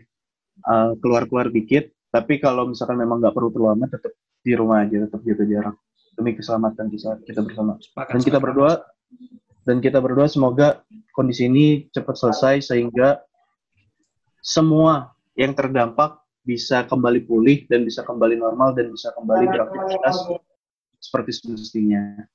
[0.67, 4.13] uh, keluar-keluar dikit, tapi kalau misalkan memang nggak perlu terlalu lama, tetap
[4.45, 5.77] di rumah aja, tetap jaga jarak
[6.15, 7.79] demi keselamatan kita, kita bersama.
[7.81, 8.75] Sepakat, Dan kita berdoa
[9.65, 10.85] dan kita berdoa semoga
[11.17, 13.25] kondisi ini cepat selesai sehingga
[14.45, 20.17] semua yang terdampak bisa kembali pulih dan bisa kembali normal dan bisa kembali beraktivitas
[21.01, 22.29] seperti semestinya.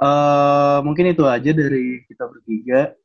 [0.00, 2.96] Eh, mungkin itu aja dari kita bertiga.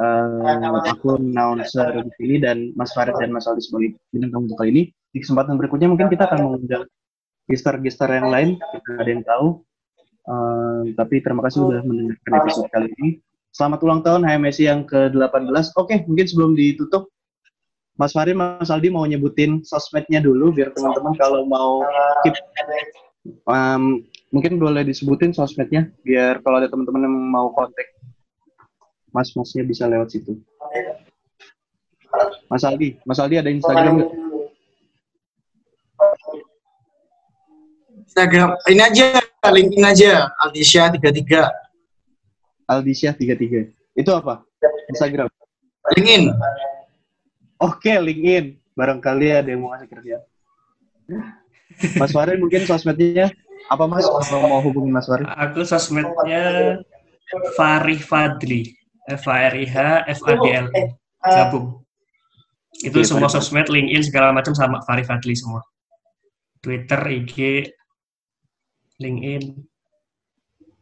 [0.00, 4.58] Eh, aku announcer di sini dan Mas Farid dan Mas Aldi sebagai bintang tamu untuk
[4.64, 4.82] kali ini.
[5.12, 6.88] Di kesempatan berikutnya mungkin kita akan mengundang
[7.50, 9.60] gestar-gestar yang lain, kita ada yang tahu.
[10.24, 13.10] Eh, tapi terima kasih sudah mendengarkan episode kali ini.
[13.50, 15.74] Selamat ulang tahun HMSI yang ke-18.
[15.76, 17.10] Oke, mungkin sebelum ditutup,
[17.98, 21.84] Mas Farid, Mas Aldi mau nyebutin sosmednya dulu biar teman-teman kalau mau
[22.24, 22.32] keep
[23.44, 24.00] um,
[24.32, 27.84] mungkin boleh disebutin sosmednya biar kalau ada teman-teman yang mau kontak
[29.10, 30.38] mas-masnya bisa lewat situ.
[32.50, 34.12] Mas Aldi, Mas Aldi ada Instagram nggak?
[38.10, 39.06] Instagram ini aja
[39.54, 41.46] linkin aja Aldisha 33
[42.70, 43.70] Aldisha 33.
[43.98, 44.46] Itu apa?
[44.90, 45.26] Instagram.
[45.98, 46.30] linkin
[47.60, 48.56] Oke, LinkedIn.
[48.72, 50.16] Barangkali ada yang mau ngasih kerja.
[52.00, 53.28] Mas Farid mungkin sosmednya
[53.68, 54.08] apa Mas?
[54.08, 55.28] Kalau mau hubungi Mas Farid?
[55.28, 56.80] Aku sosmednya
[57.60, 58.79] Farih Fadli.
[59.10, 59.76] F A R I H
[60.06, 60.82] F A D L I.
[61.20, 61.82] Gabung.
[62.80, 63.42] Itu Oke, semua Farih.
[63.42, 65.60] sosmed, LinkedIn segala macam sama Farih Fadli semua.
[66.62, 67.66] Twitter, IG,
[69.02, 69.58] LinkedIn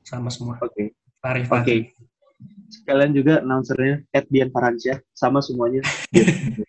[0.07, 0.61] sama semua.
[0.63, 0.95] Oke.
[1.19, 1.51] Farih Oke.
[1.51, 1.79] Fadli.
[2.69, 5.81] Sekalian juga announcernya Ed Dian Paransyah sama semuanya.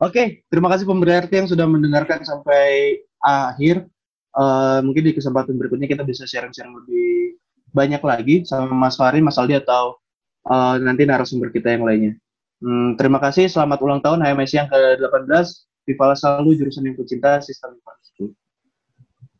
[0.00, 3.84] Oke, terima kasih pemerhati yang sudah mendengarkan sampai akhir.
[4.30, 7.36] Eh, mungkin di kesempatan berikutnya kita bisa sharing-sharing lebih
[7.74, 10.00] banyak lagi sama Mas Fahri, Mas Aldi atau
[10.46, 12.14] eh, nanti narasumber kita yang lainnya.
[12.60, 15.46] Hmm, terima kasih, selamat ulang tahun HMSI yang ke-18.
[15.88, 18.36] Vivala selalu jurusan yang kucinta sistem informasi.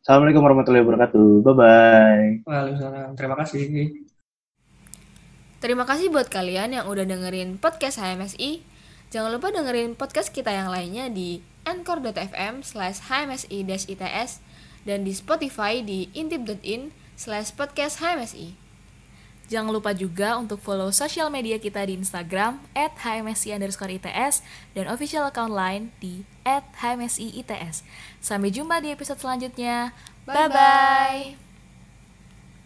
[0.01, 1.45] Assalamualaikum warahmatullahi wabarakatuh.
[1.45, 2.49] Bye-bye.
[2.49, 3.09] Waalaikumsalam.
[3.13, 3.61] Terima kasih.
[5.61, 8.65] Terima kasih buat kalian yang udah dengerin podcast HMSI.
[9.13, 14.41] Jangan lupa dengerin podcast kita yang lainnya di anchor.fm slash hmsi-its
[14.89, 18.57] dan di Spotify di intip.in slash podcast HMSI.
[19.51, 22.95] Jangan lupa juga untuk follow sosial media kita di Instagram at
[23.51, 24.39] underscore ITS
[24.71, 26.63] dan official account lain di at.
[28.23, 29.91] Sampai jumpa di episode selanjutnya.
[30.23, 31.50] Bye-bye.